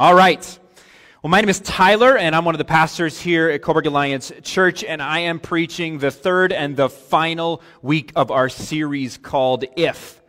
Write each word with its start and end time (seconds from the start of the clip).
All 0.00 0.14
right. 0.14 0.58
Well, 1.22 1.28
my 1.30 1.42
name 1.42 1.50
is 1.50 1.60
Tyler, 1.60 2.16
and 2.16 2.34
I'm 2.34 2.46
one 2.46 2.54
of 2.54 2.58
the 2.58 2.64
pastors 2.64 3.20
here 3.20 3.50
at 3.50 3.60
Coburg 3.60 3.84
Alliance 3.84 4.32
Church, 4.42 4.82
and 4.82 5.02
I 5.02 5.18
am 5.18 5.38
preaching 5.38 5.98
the 5.98 6.10
third 6.10 6.54
and 6.54 6.74
the 6.74 6.88
final 6.88 7.60
week 7.82 8.10
of 8.16 8.30
our 8.30 8.48
series 8.48 9.18
called 9.18 9.66
If. 9.76 10.22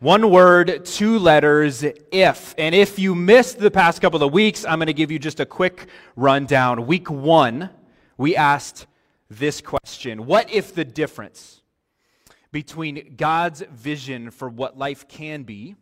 One 0.00 0.30
word, 0.30 0.84
two 0.84 1.18
letters, 1.18 1.82
if. 2.12 2.54
And 2.58 2.74
if 2.74 2.98
you 2.98 3.14
missed 3.14 3.58
the 3.58 3.70
past 3.70 4.02
couple 4.02 4.22
of 4.22 4.30
weeks, 4.30 4.66
I'm 4.66 4.78
going 4.78 4.88
to 4.88 4.92
give 4.92 5.10
you 5.10 5.18
just 5.18 5.40
a 5.40 5.46
quick 5.46 5.88
rundown. 6.14 6.86
Week 6.86 7.10
one, 7.10 7.70
we 8.18 8.36
asked 8.36 8.86
this 9.30 9.62
question 9.62 10.26
What 10.26 10.52
if 10.52 10.74
the 10.74 10.84
difference 10.84 11.62
between 12.52 13.14
God's 13.16 13.62
vision 13.72 14.30
for 14.30 14.50
what 14.50 14.76
life 14.76 15.08
can 15.08 15.44
be 15.44 15.76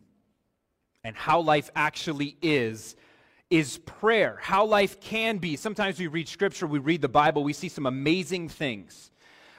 and 1.03 1.13
how 1.13 1.41
life 1.41 1.69
actually 1.75 2.37
is? 2.41 2.95
Is 3.49 3.77
prayer, 3.79 4.37
how 4.41 4.65
life 4.65 4.99
can 4.99 5.37
be. 5.37 5.55
Sometimes 5.55 5.99
we 5.99 6.07
read 6.07 6.27
scripture, 6.27 6.67
we 6.67 6.79
read 6.79 7.01
the 7.01 7.09
Bible, 7.09 7.43
we 7.43 7.53
see 7.53 7.69
some 7.69 7.85
amazing 7.85 8.49
things 8.49 9.11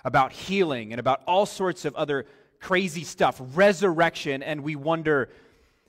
about 0.05 0.33
healing 0.33 0.93
and 0.93 1.01
about 1.01 1.23
all 1.27 1.47
sorts 1.47 1.85
of 1.85 1.95
other 1.97 2.27
crazy 2.61 3.05
stuff, 3.05 3.41
resurrection, 3.55 4.43
and 4.43 4.63
we 4.63 4.77
wonder 4.77 5.31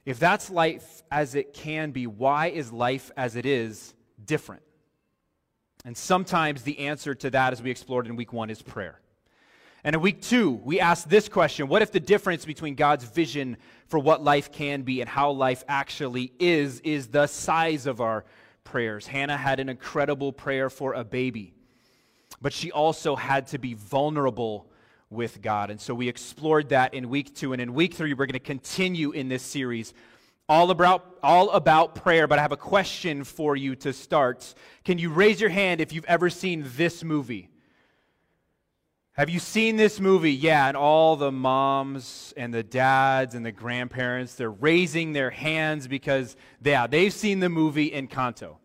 if 0.06 0.18
that's 0.18 0.50
life 0.50 1.04
as 1.12 1.36
it 1.36 1.54
can 1.54 1.92
be, 1.92 2.08
why 2.08 2.48
is 2.48 2.72
life 2.72 3.12
as 3.18 3.36
it 3.36 3.46
is 3.46 3.94
different? 4.24 4.64
And 5.86 5.96
sometimes 5.96 6.64
the 6.64 6.80
answer 6.80 7.16
to 7.16 7.30
that, 7.32 7.54
as 7.54 7.62
we 7.62 7.72
explored 7.72 8.08
in 8.08 8.16
week 8.16 8.34
one, 8.34 8.50
is 8.50 8.62
prayer. 8.62 9.00
And 9.84 9.96
in 9.96 10.02
week 10.02 10.22
two, 10.22 10.52
we 10.64 10.80
asked 10.80 11.10
this 11.10 11.30
question 11.30 11.68
What 11.68 11.82
if 11.82 11.92
the 11.92 12.00
difference 12.00 12.46
between 12.46 12.76
God's 12.76 13.06
vision 13.06 13.58
for 13.88 14.00
what 14.00 14.24
life 14.24 14.52
can 14.52 14.82
be 14.82 15.02
and 15.02 15.10
how 15.10 15.32
life 15.32 15.64
actually 15.68 16.34
is, 16.40 16.80
is 16.82 17.08
the 17.08 17.28
size 17.28 17.86
of 17.86 18.02
our 18.02 18.26
prayers? 18.64 19.08
Hannah 19.08 19.38
had 19.38 19.60
an 19.60 19.70
incredible 19.70 20.34
prayer 20.34 20.70
for 20.70 20.94
a 20.94 21.04
baby, 21.04 21.54
but 22.42 22.54
she 22.54 22.72
also 22.72 23.16
had 23.16 23.48
to 23.48 23.58
be 23.58 23.74
vulnerable 23.74 24.70
with 25.10 25.42
God. 25.42 25.72
And 25.72 25.82
so 25.82 25.94
we 25.94 26.08
explored 26.08 26.70
that 26.70 26.94
in 26.94 27.10
week 27.10 27.36
two. 27.36 27.54
And 27.54 27.62
in 27.62 27.74
week 27.74 27.94
three, 27.94 28.14
we're 28.14 28.28
going 28.28 28.34
to 28.34 28.40
continue 28.40 29.12
in 29.12 29.28
this 29.28 29.44
series 29.44 29.94
all 30.48 30.72
about, 30.72 31.18
all 31.24 31.50
about 31.52 31.96
prayer. 31.96 32.28
But 32.28 32.40
I 32.40 32.42
have 32.42 32.52
a 32.52 32.58
question 32.58 33.24
for 33.24 33.56
you 33.56 33.76
to 33.78 33.94
start. 33.94 34.54
Can 34.84 34.98
you 34.98 35.10
raise 35.10 35.40
your 35.42 35.50
hand 35.50 35.82
if 35.82 35.94
you've 35.94 36.06
ever 36.06 36.30
seen 36.30 36.66
this 36.76 37.04
movie? 37.04 37.50
Have 39.20 39.30
you 39.30 39.40
seen 39.40 39.76
this 39.76 40.00
movie? 40.00 40.32
Yeah, 40.32 40.70
and 40.70 40.78
all 40.78 41.18
the 41.18 41.30
moms 41.30 42.34
and 42.38 42.54
the 42.54 42.64
dads 42.64 43.36
and 43.36 43.46
the 43.46 43.52
grandparents, 43.52 44.36
they're 44.36 44.50
raising 44.50 45.12
their 45.12 45.30
hands 45.30 45.90
because, 45.90 46.38
yeah, 46.64 46.88
they've 46.88 47.12
seen 47.12 47.42
the 47.42 47.50
movie 47.50 47.92
Encanto. 47.92 48.56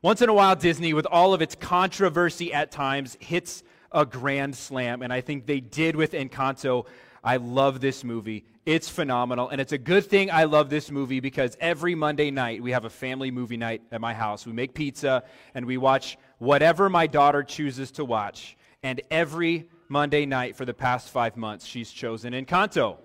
Once 0.00 0.22
in 0.22 0.28
a 0.28 0.32
while, 0.32 0.54
Disney, 0.54 0.94
with 0.94 1.06
all 1.06 1.34
of 1.34 1.42
its 1.42 1.56
controversy 1.56 2.54
at 2.54 2.70
times, 2.70 3.16
hits 3.18 3.64
a 3.90 4.06
grand 4.06 4.54
slam, 4.54 5.02
and 5.02 5.12
I 5.12 5.20
think 5.20 5.46
they 5.46 5.58
did 5.58 5.96
with 5.96 6.12
Encanto. 6.12 6.86
I 7.24 7.38
love 7.38 7.80
this 7.80 8.04
movie. 8.04 8.44
It's 8.64 8.88
phenomenal, 8.88 9.48
and 9.48 9.60
it's 9.60 9.72
a 9.72 9.78
good 9.78 10.06
thing 10.06 10.30
I 10.30 10.44
love 10.44 10.70
this 10.70 10.88
movie 10.88 11.18
because 11.18 11.56
every 11.58 11.96
Monday 11.96 12.30
night 12.30 12.62
we 12.62 12.70
have 12.70 12.84
a 12.84 12.90
family 12.90 13.32
movie 13.32 13.56
night 13.56 13.82
at 13.90 14.00
my 14.00 14.14
house. 14.14 14.46
We 14.46 14.52
make 14.52 14.72
pizza 14.72 15.24
and 15.52 15.66
we 15.66 15.78
watch 15.78 16.16
whatever 16.38 16.88
my 16.88 17.08
daughter 17.08 17.42
chooses 17.42 17.90
to 17.92 18.04
watch 18.04 18.56
and 18.82 19.00
every 19.10 19.68
Monday 19.88 20.26
night 20.26 20.56
for 20.56 20.64
the 20.64 20.74
past 20.74 21.08
five 21.08 21.36
months, 21.36 21.66
she's 21.66 21.90
chosen 21.90 22.32
Encanto. 22.32 22.96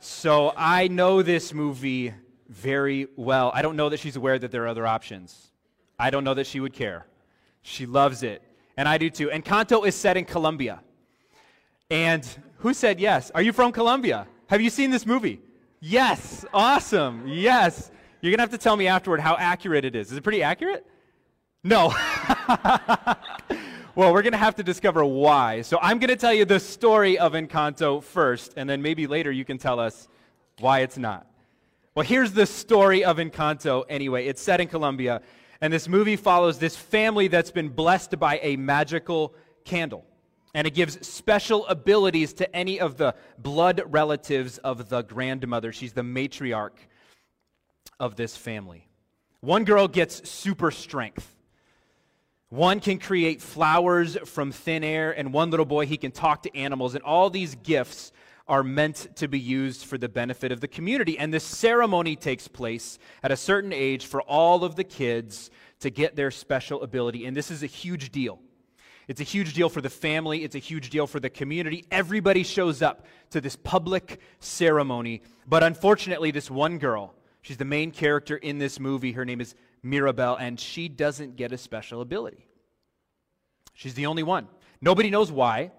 So 0.00 0.52
I 0.56 0.88
know 0.88 1.22
this 1.22 1.54
movie 1.54 2.12
very 2.48 3.08
well. 3.16 3.50
I 3.54 3.62
don't 3.62 3.76
know 3.76 3.88
that 3.88 4.00
she's 4.00 4.16
aware 4.16 4.38
that 4.38 4.50
there 4.50 4.64
are 4.64 4.68
other 4.68 4.86
options. 4.86 5.50
I 5.98 6.10
don't 6.10 6.24
know 6.24 6.34
that 6.34 6.46
she 6.46 6.60
would 6.60 6.72
care. 6.72 7.06
She 7.62 7.86
loves 7.86 8.22
it, 8.22 8.42
and 8.76 8.88
I 8.88 8.98
do 8.98 9.08
too. 9.08 9.28
Encanto 9.28 9.86
is 9.86 9.94
set 9.94 10.16
in 10.16 10.24
Colombia. 10.24 10.82
And 11.90 12.26
who 12.58 12.74
said 12.74 13.00
yes? 13.00 13.30
Are 13.30 13.42
you 13.42 13.52
from 13.52 13.72
Colombia? 13.72 14.26
Have 14.48 14.60
you 14.60 14.70
seen 14.70 14.90
this 14.90 15.06
movie? 15.06 15.40
Yes. 15.80 16.44
Awesome. 16.52 17.26
Yes. 17.26 17.90
You're 18.20 18.30
going 18.30 18.38
to 18.38 18.42
have 18.42 18.50
to 18.50 18.58
tell 18.58 18.76
me 18.76 18.86
afterward 18.86 19.20
how 19.20 19.36
accurate 19.36 19.84
it 19.84 19.94
is. 19.94 20.10
Is 20.10 20.16
it 20.16 20.22
pretty 20.22 20.42
accurate? 20.42 20.86
No. 21.62 21.94
Well, 23.96 24.12
we're 24.12 24.22
going 24.22 24.32
to 24.32 24.38
have 24.38 24.56
to 24.56 24.64
discover 24.64 25.04
why. 25.04 25.62
So 25.62 25.78
I'm 25.80 26.00
going 26.00 26.08
to 26.08 26.16
tell 26.16 26.34
you 26.34 26.44
the 26.44 26.58
story 26.58 27.16
of 27.16 27.34
Encanto 27.34 28.02
first, 28.02 28.54
and 28.56 28.68
then 28.68 28.82
maybe 28.82 29.06
later 29.06 29.30
you 29.30 29.44
can 29.44 29.56
tell 29.56 29.78
us 29.78 30.08
why 30.58 30.80
it's 30.80 30.98
not. 30.98 31.28
Well, 31.94 32.04
here's 32.04 32.32
the 32.32 32.44
story 32.44 33.04
of 33.04 33.18
Encanto 33.18 33.84
anyway. 33.88 34.26
It's 34.26 34.42
set 34.42 34.60
in 34.60 34.66
Colombia, 34.66 35.22
and 35.60 35.72
this 35.72 35.86
movie 35.86 36.16
follows 36.16 36.58
this 36.58 36.74
family 36.74 37.28
that's 37.28 37.52
been 37.52 37.68
blessed 37.68 38.18
by 38.18 38.40
a 38.42 38.56
magical 38.56 39.32
candle. 39.64 40.04
And 40.54 40.66
it 40.66 40.74
gives 40.74 41.06
special 41.06 41.64
abilities 41.68 42.32
to 42.34 42.56
any 42.56 42.80
of 42.80 42.96
the 42.96 43.14
blood 43.38 43.80
relatives 43.86 44.58
of 44.58 44.88
the 44.88 45.02
grandmother. 45.02 45.70
She's 45.72 45.92
the 45.92 46.02
matriarch 46.02 46.88
of 48.00 48.16
this 48.16 48.36
family. 48.36 48.88
One 49.40 49.62
girl 49.62 49.86
gets 49.86 50.28
super 50.28 50.72
strength. 50.72 51.33
One 52.54 52.78
can 52.78 53.00
create 53.00 53.42
flowers 53.42 54.16
from 54.26 54.52
thin 54.52 54.84
air, 54.84 55.10
and 55.10 55.32
one 55.32 55.50
little 55.50 55.66
boy, 55.66 55.86
he 55.86 55.96
can 55.96 56.12
talk 56.12 56.44
to 56.44 56.56
animals. 56.56 56.94
And 56.94 57.02
all 57.02 57.28
these 57.28 57.56
gifts 57.56 58.12
are 58.46 58.62
meant 58.62 59.08
to 59.16 59.26
be 59.26 59.40
used 59.40 59.84
for 59.84 59.98
the 59.98 60.08
benefit 60.08 60.52
of 60.52 60.60
the 60.60 60.68
community. 60.68 61.18
And 61.18 61.34
this 61.34 61.42
ceremony 61.42 62.14
takes 62.14 62.46
place 62.46 63.00
at 63.24 63.32
a 63.32 63.36
certain 63.36 63.72
age 63.72 64.06
for 64.06 64.22
all 64.22 64.62
of 64.62 64.76
the 64.76 64.84
kids 64.84 65.50
to 65.80 65.90
get 65.90 66.14
their 66.14 66.30
special 66.30 66.84
ability. 66.84 67.26
And 67.26 67.36
this 67.36 67.50
is 67.50 67.64
a 67.64 67.66
huge 67.66 68.12
deal. 68.12 68.38
It's 69.08 69.20
a 69.20 69.24
huge 69.24 69.54
deal 69.54 69.68
for 69.68 69.80
the 69.80 69.90
family, 69.90 70.44
it's 70.44 70.54
a 70.54 70.60
huge 70.60 70.90
deal 70.90 71.08
for 71.08 71.18
the 71.18 71.30
community. 71.30 71.84
Everybody 71.90 72.44
shows 72.44 72.82
up 72.82 73.04
to 73.30 73.40
this 73.40 73.56
public 73.56 74.20
ceremony. 74.38 75.22
But 75.48 75.64
unfortunately, 75.64 76.30
this 76.30 76.52
one 76.52 76.78
girl, 76.78 77.14
she's 77.42 77.56
the 77.56 77.64
main 77.64 77.90
character 77.90 78.36
in 78.36 78.58
this 78.58 78.78
movie. 78.78 79.10
Her 79.10 79.24
name 79.24 79.40
is 79.40 79.56
Mirabel, 79.84 80.36
and 80.36 80.58
she 80.58 80.88
doesn't 80.88 81.36
get 81.36 81.52
a 81.52 81.58
special 81.58 82.00
ability. 82.00 82.48
She's 83.74 83.94
the 83.94 84.06
only 84.06 84.22
one. 84.22 84.48
Nobody 84.80 85.10
knows 85.10 85.30
why, 85.30 85.72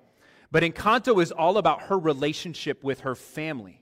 but 0.52 0.64
Encanto 0.64 1.22
is 1.22 1.32
all 1.32 1.58
about 1.58 1.84
her 1.84 1.98
relationship 1.98 2.84
with 2.84 3.02
her 3.02 3.16
family. 3.16 3.82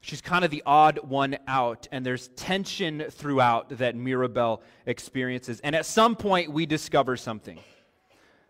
She's 0.00 0.20
kind 0.20 0.44
of 0.44 0.50
the 0.50 0.62
odd 0.64 1.00
one 1.00 1.36
out, 1.48 1.88
and 1.90 2.06
there's 2.06 2.28
tension 2.28 3.06
throughout 3.10 3.70
that 3.78 3.96
Mirabel 3.96 4.62
experiences. 4.86 5.60
And 5.60 5.74
at 5.74 5.84
some 5.84 6.14
point, 6.14 6.52
we 6.52 6.66
discover 6.66 7.16
something 7.16 7.58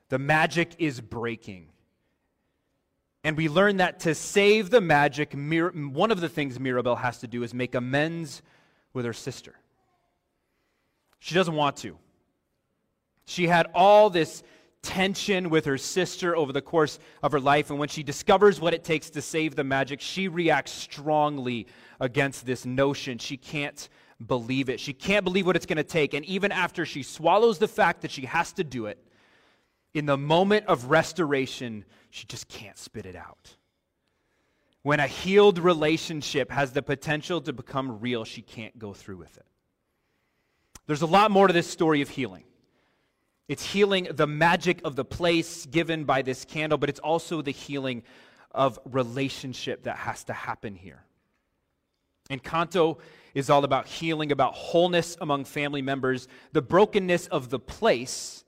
the 0.08 0.18
magic 0.18 0.72
is 0.78 1.00
breaking. 1.00 1.68
And 3.24 3.36
we 3.36 3.48
learn 3.48 3.78
that 3.78 4.00
to 4.00 4.14
save 4.14 4.70
the 4.70 4.80
magic, 4.80 5.32
one 5.34 6.12
of 6.12 6.20
the 6.20 6.28
things 6.28 6.60
Mirabel 6.60 6.94
has 6.94 7.18
to 7.18 7.26
do 7.26 7.42
is 7.42 7.52
make 7.52 7.74
amends 7.74 8.40
with 8.92 9.04
her 9.04 9.12
sister. 9.12 9.56
She 11.18 11.34
doesn't 11.34 11.54
want 11.54 11.76
to. 11.78 11.98
She 13.24 13.46
had 13.46 13.68
all 13.74 14.10
this 14.10 14.42
tension 14.82 15.50
with 15.50 15.64
her 15.64 15.78
sister 15.78 16.36
over 16.36 16.52
the 16.52 16.62
course 16.62 16.98
of 17.22 17.32
her 17.32 17.40
life, 17.40 17.70
and 17.70 17.78
when 17.78 17.88
she 17.88 18.02
discovers 18.02 18.60
what 18.60 18.72
it 18.72 18.84
takes 18.84 19.10
to 19.10 19.22
save 19.22 19.56
the 19.56 19.64
magic, 19.64 20.00
she 20.00 20.28
reacts 20.28 20.70
strongly 20.70 21.66
against 22.00 22.46
this 22.46 22.64
notion. 22.64 23.18
She 23.18 23.36
can't 23.36 23.88
believe 24.24 24.68
it. 24.68 24.78
She 24.78 24.92
can't 24.92 25.24
believe 25.24 25.46
what 25.46 25.56
it's 25.56 25.66
going 25.66 25.76
to 25.76 25.84
take. 25.84 26.14
And 26.14 26.24
even 26.24 26.52
after 26.52 26.86
she 26.86 27.02
swallows 27.02 27.58
the 27.58 27.68
fact 27.68 28.02
that 28.02 28.10
she 28.10 28.26
has 28.26 28.52
to 28.54 28.64
do 28.64 28.86
it, 28.86 28.98
in 29.92 30.06
the 30.06 30.16
moment 30.16 30.66
of 30.66 30.86
restoration, 30.90 31.84
she 32.10 32.26
just 32.26 32.48
can't 32.48 32.78
spit 32.78 33.06
it 33.06 33.16
out. 33.16 33.56
When 34.82 35.00
a 35.00 35.06
healed 35.06 35.58
relationship 35.58 36.50
has 36.50 36.72
the 36.72 36.82
potential 36.82 37.40
to 37.40 37.52
become 37.52 37.98
real, 37.98 38.24
she 38.24 38.42
can't 38.42 38.78
go 38.78 38.92
through 38.92 39.16
with 39.16 39.36
it. 39.36 39.46
There's 40.86 41.02
a 41.02 41.06
lot 41.06 41.30
more 41.30 41.46
to 41.46 41.52
this 41.52 41.68
story 41.68 42.00
of 42.02 42.08
healing. 42.08 42.44
It's 43.48 43.64
healing 43.64 44.08
the 44.10 44.26
magic 44.26 44.80
of 44.84 44.96
the 44.96 45.04
place 45.04 45.66
given 45.66 46.04
by 46.04 46.22
this 46.22 46.44
candle, 46.44 46.78
but 46.78 46.88
it's 46.88 47.00
also 47.00 47.42
the 47.42 47.52
healing 47.52 48.02
of 48.50 48.78
relationship 48.84 49.84
that 49.84 49.96
has 49.96 50.24
to 50.24 50.32
happen 50.32 50.74
here. 50.74 51.04
Encanto 52.30 52.98
is 53.34 53.50
all 53.50 53.64
about 53.64 53.86
healing, 53.86 54.32
about 54.32 54.54
wholeness 54.54 55.16
among 55.20 55.44
family 55.44 55.82
members. 55.82 56.26
The 56.52 56.62
brokenness 56.62 57.28
of 57.28 57.50
the 57.50 57.60
place 57.60 58.44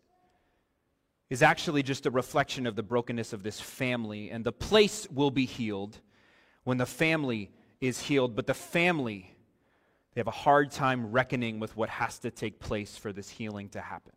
is 1.30 1.42
actually 1.42 1.82
just 1.82 2.06
a 2.06 2.10
reflection 2.10 2.66
of 2.66 2.74
the 2.74 2.82
brokenness 2.82 3.32
of 3.32 3.42
this 3.42 3.60
family, 3.60 4.30
and 4.30 4.44
the 4.44 4.52
place 4.52 5.06
will 5.10 5.30
be 5.30 5.44
healed 5.44 6.00
when 6.64 6.78
the 6.78 6.86
family 6.86 7.50
is 7.80 8.00
healed, 8.00 8.34
but 8.34 8.46
the 8.46 8.54
family 8.54 9.36
they 10.18 10.20
have 10.20 10.26
a 10.26 10.32
hard 10.32 10.72
time 10.72 11.12
reckoning 11.12 11.60
with 11.60 11.76
what 11.76 11.88
has 11.88 12.18
to 12.18 12.32
take 12.32 12.58
place 12.58 12.98
for 12.98 13.12
this 13.12 13.28
healing 13.28 13.68
to 13.68 13.80
happen. 13.80 14.10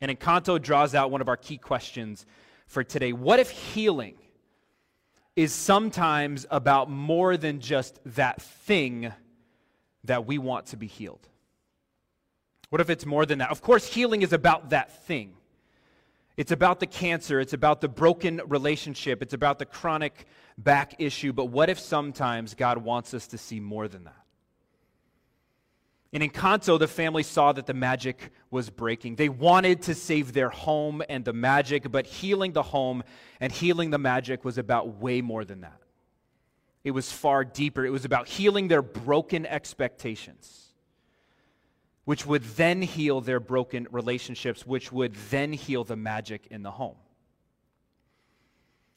And 0.00 0.16
Encanto 0.16 0.62
draws 0.62 0.94
out 0.94 1.10
one 1.10 1.20
of 1.20 1.28
our 1.28 1.36
key 1.36 1.58
questions 1.58 2.24
for 2.68 2.84
today. 2.84 3.12
What 3.12 3.40
if 3.40 3.50
healing 3.50 4.14
is 5.34 5.52
sometimes 5.52 6.46
about 6.52 6.88
more 6.88 7.36
than 7.36 7.58
just 7.58 7.98
that 8.14 8.40
thing 8.40 9.12
that 10.04 10.24
we 10.24 10.38
want 10.38 10.66
to 10.66 10.76
be 10.76 10.86
healed? 10.86 11.26
What 12.70 12.80
if 12.80 12.88
it's 12.88 13.04
more 13.04 13.26
than 13.26 13.40
that? 13.40 13.50
Of 13.50 13.60
course, 13.60 13.92
healing 13.92 14.22
is 14.22 14.32
about 14.32 14.70
that 14.70 15.04
thing. 15.04 15.34
It's 16.36 16.52
about 16.52 16.78
the 16.78 16.86
cancer, 16.86 17.40
it's 17.40 17.54
about 17.54 17.80
the 17.80 17.88
broken 17.88 18.40
relationship, 18.46 19.20
it's 19.20 19.34
about 19.34 19.58
the 19.58 19.66
chronic 19.66 20.28
back 20.56 20.94
issue. 21.00 21.32
But 21.32 21.46
what 21.46 21.68
if 21.70 21.80
sometimes 21.80 22.54
God 22.54 22.78
wants 22.78 23.14
us 23.14 23.26
to 23.26 23.36
see 23.36 23.58
more 23.58 23.88
than 23.88 24.04
that? 24.04 24.27
In 26.10 26.22
Encanto, 26.22 26.78
the 26.78 26.88
family 26.88 27.22
saw 27.22 27.52
that 27.52 27.66
the 27.66 27.74
magic 27.74 28.32
was 28.50 28.70
breaking. 28.70 29.16
They 29.16 29.28
wanted 29.28 29.82
to 29.82 29.94
save 29.94 30.32
their 30.32 30.48
home 30.48 31.02
and 31.08 31.22
the 31.24 31.34
magic, 31.34 31.90
but 31.90 32.06
healing 32.06 32.52
the 32.52 32.62
home 32.62 33.02
and 33.40 33.52
healing 33.52 33.90
the 33.90 33.98
magic 33.98 34.44
was 34.44 34.56
about 34.56 35.00
way 35.00 35.20
more 35.20 35.44
than 35.44 35.60
that. 35.60 35.82
It 36.82 36.92
was 36.92 37.12
far 37.12 37.44
deeper. 37.44 37.84
It 37.84 37.90
was 37.90 38.06
about 38.06 38.26
healing 38.26 38.68
their 38.68 38.80
broken 38.80 39.44
expectations, 39.44 40.68
which 42.06 42.24
would 42.24 42.42
then 42.42 42.80
heal 42.80 43.20
their 43.20 43.40
broken 43.40 43.86
relationships, 43.90 44.66
which 44.66 44.90
would 44.90 45.14
then 45.30 45.52
heal 45.52 45.84
the 45.84 45.96
magic 45.96 46.46
in 46.50 46.62
the 46.62 46.70
home. 46.70 46.96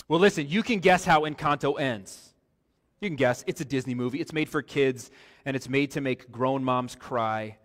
Well, 0.07 0.21
listen, 0.21 0.47
you 0.47 0.63
can 0.63 0.79
guess 0.79 1.03
how 1.03 1.21
Encanto 1.21 1.77
ends. 1.77 2.33
You 3.01 3.09
can 3.09 3.17
guess. 3.17 3.43
It's 3.47 3.59
a 3.59 3.65
Disney 3.65 3.95
movie. 3.95 4.21
It's 4.21 4.31
made 4.31 4.47
for 4.47 4.61
kids 4.61 5.11
and 5.45 5.55
it's 5.55 5.69
made 5.69 5.91
to 5.91 6.01
make 6.01 6.31
grown 6.31 6.63
moms 6.63 6.95
cry. 6.95 7.57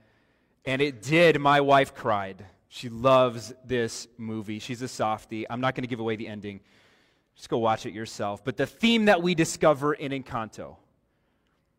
And 0.65 0.83
it 0.83 1.03
did. 1.03 1.41
My 1.41 1.61
wife 1.61 1.95
cried. 1.95 2.45
She 2.69 2.89
loves 2.89 3.55
this 3.65 4.09
movie. 4.19 4.59
She's 4.59 4.83
a 4.83 4.89
softie. 4.89 5.49
I'm 5.49 5.61
not 5.61 5.75
going 5.75 5.85
to 5.85 5.89
give 5.89 6.01
away 6.01 6.17
the 6.17 6.29
ending. 6.29 6.61
Just 7.37 7.49
go 7.49 7.59
watch 7.59 7.87
it 7.87 7.93
yourself. 7.93 8.45
But 8.45 8.57
the 8.57 8.67
theme 8.67 9.07
that 9.07 9.23
we 9.23 9.35
discover 9.35 9.95
in 9.95 10.13
Encanto, 10.13 10.77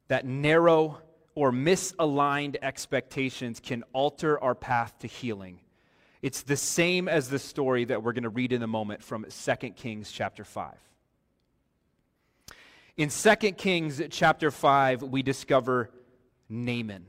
that 0.08 0.26
narrow 0.26 1.02
or 1.36 1.52
misaligned 1.52 2.56
expectations 2.62 3.60
can 3.60 3.84
alter 3.94 4.42
our 4.42 4.56
path 4.56 4.98
to 5.00 5.08
healing. 5.08 5.60
It's 6.22 6.42
the 6.42 6.58
same 6.58 7.08
as 7.08 7.30
the 7.30 7.40
story 7.40 7.86
that 7.86 8.02
we're 8.02 8.14
going 8.14 8.24
to 8.24 8.30
read 8.30 8.54
in 8.54 8.64
a 8.64 8.68
moment 8.68 9.04
from 9.04 9.26
2 9.30 9.70
Kings 9.72 10.12
chapter 10.12 10.44
5. 10.44 10.74
In 12.98 13.10
2 13.10 13.36
Kings 13.52 14.02
chapter 14.10 14.50
5, 14.50 15.04
we 15.04 15.22
discover 15.22 15.92
Naaman. 16.50 17.06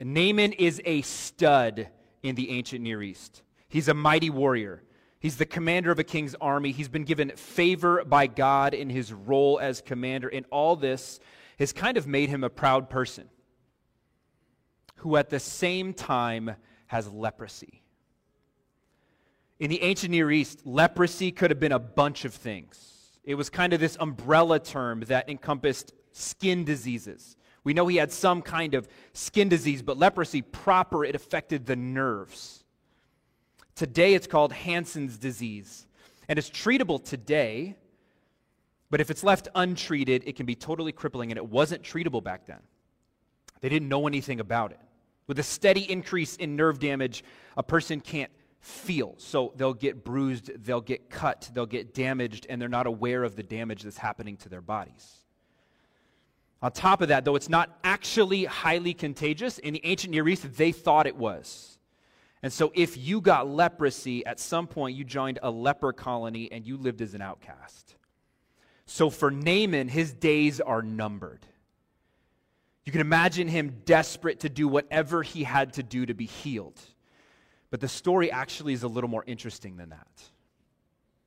Naaman 0.00 0.52
is 0.52 0.80
a 0.82 1.02
stud 1.02 1.88
in 2.22 2.34
the 2.34 2.50
ancient 2.50 2.80
Near 2.80 3.02
East. 3.02 3.42
He's 3.68 3.88
a 3.88 3.94
mighty 3.94 4.30
warrior. 4.30 4.82
He's 5.20 5.36
the 5.36 5.44
commander 5.44 5.90
of 5.90 5.98
a 5.98 6.04
king's 6.04 6.34
army. 6.36 6.72
He's 6.72 6.88
been 6.88 7.04
given 7.04 7.30
favor 7.36 8.02
by 8.02 8.28
God 8.28 8.72
in 8.72 8.88
his 8.88 9.12
role 9.12 9.58
as 9.60 9.82
commander. 9.82 10.28
And 10.28 10.46
all 10.50 10.74
this 10.74 11.20
has 11.58 11.74
kind 11.74 11.98
of 11.98 12.06
made 12.06 12.30
him 12.30 12.42
a 12.42 12.48
proud 12.48 12.88
person 12.88 13.28
who, 14.96 15.16
at 15.16 15.28
the 15.28 15.40
same 15.40 15.92
time, 15.92 16.56
has 16.86 17.12
leprosy. 17.12 17.82
In 19.58 19.68
the 19.68 19.82
ancient 19.82 20.12
Near 20.12 20.30
East, 20.30 20.64
leprosy 20.64 21.30
could 21.30 21.50
have 21.50 21.60
been 21.60 21.72
a 21.72 21.78
bunch 21.78 22.24
of 22.24 22.32
things. 22.32 22.97
It 23.28 23.34
was 23.34 23.50
kind 23.50 23.74
of 23.74 23.78
this 23.78 23.94
umbrella 24.00 24.58
term 24.58 25.00
that 25.08 25.28
encompassed 25.28 25.92
skin 26.12 26.64
diseases. 26.64 27.36
We 27.62 27.74
know 27.74 27.86
he 27.86 27.96
had 27.96 28.10
some 28.10 28.40
kind 28.40 28.72
of 28.72 28.88
skin 29.12 29.50
disease, 29.50 29.82
but 29.82 29.98
leprosy 29.98 30.40
proper, 30.40 31.04
it 31.04 31.14
affected 31.14 31.66
the 31.66 31.76
nerves. 31.76 32.64
Today 33.74 34.14
it's 34.14 34.26
called 34.26 34.54
Hansen's 34.54 35.18
disease, 35.18 35.86
and 36.26 36.38
it's 36.38 36.48
treatable 36.48 37.04
today, 37.04 37.76
but 38.88 39.02
if 39.02 39.10
it's 39.10 39.22
left 39.22 39.48
untreated, 39.54 40.22
it 40.24 40.34
can 40.34 40.46
be 40.46 40.54
totally 40.54 40.90
crippling, 40.90 41.30
and 41.30 41.36
it 41.36 41.46
wasn't 41.46 41.82
treatable 41.82 42.24
back 42.24 42.46
then. 42.46 42.60
They 43.60 43.68
didn't 43.68 43.90
know 43.90 44.06
anything 44.06 44.40
about 44.40 44.70
it. 44.70 44.80
With 45.26 45.38
a 45.38 45.42
steady 45.42 45.82
increase 45.82 46.36
in 46.36 46.56
nerve 46.56 46.78
damage, 46.78 47.22
a 47.58 47.62
person 47.62 48.00
can't 48.00 48.30
feel. 48.60 49.14
So 49.18 49.52
they'll 49.56 49.74
get 49.74 50.04
bruised, 50.04 50.50
they'll 50.64 50.80
get 50.80 51.10
cut, 51.10 51.50
they'll 51.54 51.66
get 51.66 51.94
damaged, 51.94 52.46
and 52.48 52.60
they're 52.60 52.68
not 52.68 52.86
aware 52.86 53.24
of 53.24 53.36
the 53.36 53.42
damage 53.42 53.82
that's 53.82 53.98
happening 53.98 54.36
to 54.38 54.48
their 54.48 54.60
bodies. 54.60 55.18
On 56.60 56.72
top 56.72 57.00
of 57.02 57.08
that, 57.08 57.24
though 57.24 57.36
it's 57.36 57.48
not 57.48 57.78
actually 57.84 58.44
highly 58.44 58.92
contagious, 58.92 59.58
in 59.58 59.74
the 59.74 59.80
ancient 59.84 60.10
Near 60.10 60.28
East, 60.28 60.56
they 60.56 60.72
thought 60.72 61.06
it 61.06 61.16
was. 61.16 61.78
And 62.42 62.52
so 62.52 62.72
if 62.74 62.96
you 62.96 63.20
got 63.20 63.48
leprosy, 63.48 64.24
at 64.26 64.40
some 64.40 64.66
point 64.66 64.96
you 64.96 65.04
joined 65.04 65.38
a 65.42 65.50
leper 65.50 65.92
colony 65.92 66.50
and 66.50 66.66
you 66.66 66.76
lived 66.76 67.00
as 67.00 67.14
an 67.14 67.22
outcast. 67.22 67.94
So 68.86 69.10
for 69.10 69.30
Naaman, 69.30 69.88
his 69.88 70.12
days 70.12 70.60
are 70.60 70.82
numbered. 70.82 71.46
You 72.84 72.92
can 72.92 73.00
imagine 73.00 73.48
him 73.48 73.82
desperate 73.84 74.40
to 74.40 74.48
do 74.48 74.66
whatever 74.66 75.22
he 75.22 75.44
had 75.44 75.74
to 75.74 75.82
do 75.82 76.06
to 76.06 76.14
be 76.14 76.26
healed. 76.26 76.80
But 77.70 77.80
the 77.80 77.88
story 77.88 78.30
actually 78.30 78.72
is 78.72 78.82
a 78.82 78.88
little 78.88 79.10
more 79.10 79.24
interesting 79.26 79.76
than 79.76 79.90
that. 79.90 80.22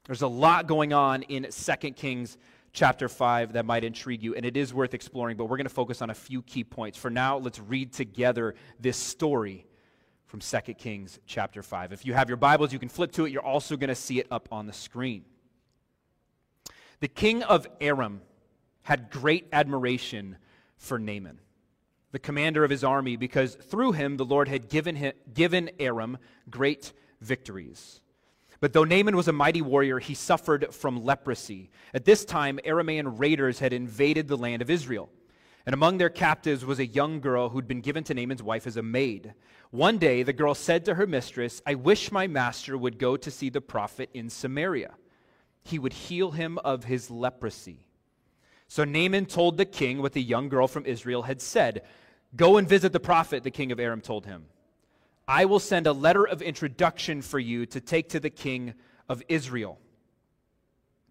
There's 0.06 0.24
a 0.24 0.28
lot 0.28 0.68
going 0.68 0.94
on 0.94 1.22
in 1.24 1.48
2 1.50 1.92
Kings 1.92 2.38
chapter 2.74 3.08
5 3.08 3.54
that 3.54 3.66
might 3.66 3.84
intrigue 3.84 4.24
you, 4.24 4.34
and 4.34 4.46
it 4.46 4.58
is 4.58 4.74
worth 4.74 4.94
exploring, 4.94 5.38
but 5.38 5.46
we're 5.46 5.58
going 5.58 5.66
to 5.66 5.74
focus 5.74 6.02
on 6.02 6.10
a 6.10 6.16
few 6.16 6.42
key 6.42 6.64
points. 6.64 6.98
For 6.98 7.10
now, 7.10 7.38
let's 7.38 7.60
read 7.60 7.94
together 7.94 8.56
this 8.80 8.98
story 8.98 9.68
from 10.26 10.40
2 10.40 10.74
Kings 10.76 11.20
chapter 11.26 11.62
5. 11.62 11.94
If 11.94 12.06
you 12.06 12.14
have 12.14 12.30
your 12.30 12.38
Bibles, 12.38 12.74
you 12.74 12.80
can 12.80 12.90
flip 12.90 13.12
to 13.14 13.26
it. 13.26 13.32
You're 13.32 13.46
also 13.46 13.78
going 13.78 13.90
to 13.90 13.96
see 13.96 14.20
it 14.20 14.28
up 14.32 14.48
on 14.52 14.66
the 14.66 14.74
screen. 14.74 15.26
The 17.02 17.08
king 17.08 17.44
of 17.44 17.68
Aram 17.80 18.22
had 18.84 19.12
great 19.12 19.48
admiration 19.52 20.38
for 20.78 20.98
Naaman 20.98 21.40
the 22.12 22.20
commander 22.20 22.64
of 22.64 22.72
his 22.72 22.84
army, 22.84 23.16
because 23.16 23.56
through 23.56 23.94
him 23.94 24.18
the 24.18 24.26
Lord 24.26 24.48
had 24.48 24.70
given, 24.70 24.96
him, 24.96 25.14
given 25.34 25.70
Aram 25.80 26.18
great 26.50 26.94
victories. 27.22 28.02
But 28.60 28.74
though 28.74 28.84
Naaman 28.84 29.16
was 29.16 29.28
a 29.28 29.34
mighty 29.34 29.62
warrior, 29.62 30.00
he 30.00 30.14
suffered 30.14 30.74
from 30.74 31.04
leprosy. 31.04 31.72
At 31.94 32.06
this 32.06 32.24
time, 32.26 32.60
Aramean 32.66 33.20
raiders 33.20 33.60
had 33.60 33.74
invaded 33.74 34.28
the 34.28 34.38
land 34.38 34.62
of 34.62 34.70
Israel. 34.70 35.10
And 35.66 35.74
among 35.74 35.98
their 35.98 36.10
captives 36.10 36.66
was 36.66 36.80
a 36.80 36.86
young 36.86 37.22
girl 37.22 37.50
who'd 37.50 37.68
been 37.68 37.82
given 37.82 38.04
to 38.06 38.14
Naaman's 38.14 38.44
wife 38.44 38.68
as 38.68 38.78
a 38.78 38.84
maid. 38.84 39.34
One 39.72 39.98
day, 39.98 40.24
the 40.24 40.34
girl 40.34 40.54
said 40.54 40.86
to 40.86 40.96
her 40.96 41.08
mistress, 41.08 41.62
I 41.66 41.76
wish 41.76 42.12
my 42.12 42.28
master 42.28 42.78
would 42.78 43.00
go 43.00 43.16
to 43.18 43.32
see 43.32 43.50
the 43.50 43.62
prophet 43.62 44.10
in 44.14 44.30
Samaria. 44.30 44.96
He 45.64 45.80
would 45.80 45.94
heal 45.94 46.32
him 46.32 46.58
of 46.60 46.84
his 46.84 47.10
leprosy. 47.10 47.88
So 48.72 48.86
Naaman 48.86 49.26
told 49.26 49.58
the 49.58 49.66
king 49.66 50.02
what 50.02 50.14
the 50.14 50.24
young 50.24 50.48
girl 50.48 50.66
from 50.66 50.86
Israel 50.86 51.24
had 51.24 51.42
said. 51.42 51.82
Go 52.38 52.56
and 52.56 52.66
visit 52.66 52.94
the 52.94 53.02
prophet, 53.02 53.44
the 53.44 53.52
king 53.52 53.74
of 53.74 53.82
Aram 53.82 54.00
told 54.00 54.26
him. 54.26 54.46
I 55.28 55.44
will 55.44 55.60
send 55.60 55.88
a 55.88 55.92
letter 55.92 56.26
of 56.26 56.42
introduction 56.42 57.22
for 57.22 57.38
you 57.38 57.66
to 57.66 57.82
take 57.82 58.08
to 58.12 58.20
the 58.22 58.30
king 58.30 58.76
of 59.10 59.22
Israel. 59.28 59.78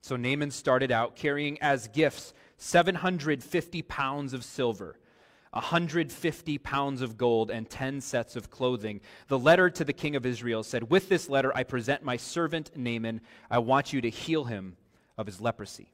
So 0.00 0.16
Naaman 0.16 0.52
started 0.52 0.90
out 0.90 1.16
carrying 1.16 1.60
as 1.60 1.88
gifts 1.88 2.32
750 2.56 3.82
pounds 3.82 4.32
of 4.32 4.42
silver, 4.42 4.98
150 5.50 6.56
pounds 6.56 7.02
of 7.02 7.18
gold, 7.18 7.50
and 7.50 7.68
10 7.68 8.00
sets 8.00 8.36
of 8.36 8.48
clothing. 8.48 9.02
The 9.28 9.38
letter 9.38 9.68
to 9.68 9.84
the 9.84 9.92
king 9.92 10.16
of 10.16 10.24
Israel 10.24 10.62
said, 10.62 10.90
With 10.90 11.10
this 11.10 11.28
letter 11.28 11.54
I 11.54 11.64
present 11.64 12.02
my 12.02 12.16
servant 12.16 12.70
Naaman. 12.74 13.20
I 13.50 13.58
want 13.58 13.92
you 13.92 14.00
to 14.00 14.08
heal 14.08 14.44
him 14.44 14.78
of 15.18 15.26
his 15.26 15.42
leprosy. 15.42 15.92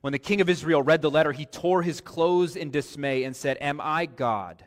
When 0.00 0.12
the 0.12 0.18
king 0.18 0.40
of 0.40 0.48
Israel 0.48 0.82
read 0.82 1.02
the 1.02 1.10
letter, 1.10 1.32
he 1.32 1.44
tore 1.44 1.82
his 1.82 2.00
clothes 2.00 2.56
in 2.56 2.70
dismay 2.70 3.24
and 3.24 3.34
said, 3.34 3.58
Am 3.60 3.80
I 3.82 4.06
God 4.06 4.64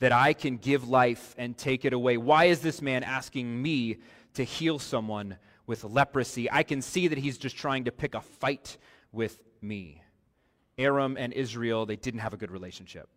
that 0.00 0.12
I 0.12 0.32
can 0.32 0.56
give 0.56 0.88
life 0.88 1.34
and 1.38 1.56
take 1.56 1.84
it 1.84 1.92
away? 1.92 2.16
Why 2.16 2.46
is 2.46 2.60
this 2.60 2.82
man 2.82 3.04
asking 3.04 3.62
me 3.62 3.98
to 4.34 4.42
heal 4.42 4.78
someone 4.78 5.36
with 5.66 5.84
leprosy? 5.84 6.50
I 6.50 6.64
can 6.64 6.82
see 6.82 7.08
that 7.08 7.18
he's 7.18 7.38
just 7.38 7.56
trying 7.56 7.84
to 7.84 7.92
pick 7.92 8.14
a 8.14 8.20
fight 8.20 8.76
with 9.12 9.38
me. 9.62 10.02
Aram 10.76 11.16
and 11.16 11.32
Israel, 11.32 11.86
they 11.86 11.96
didn't 11.96 12.20
have 12.20 12.34
a 12.34 12.36
good 12.36 12.50
relationship. 12.50 13.08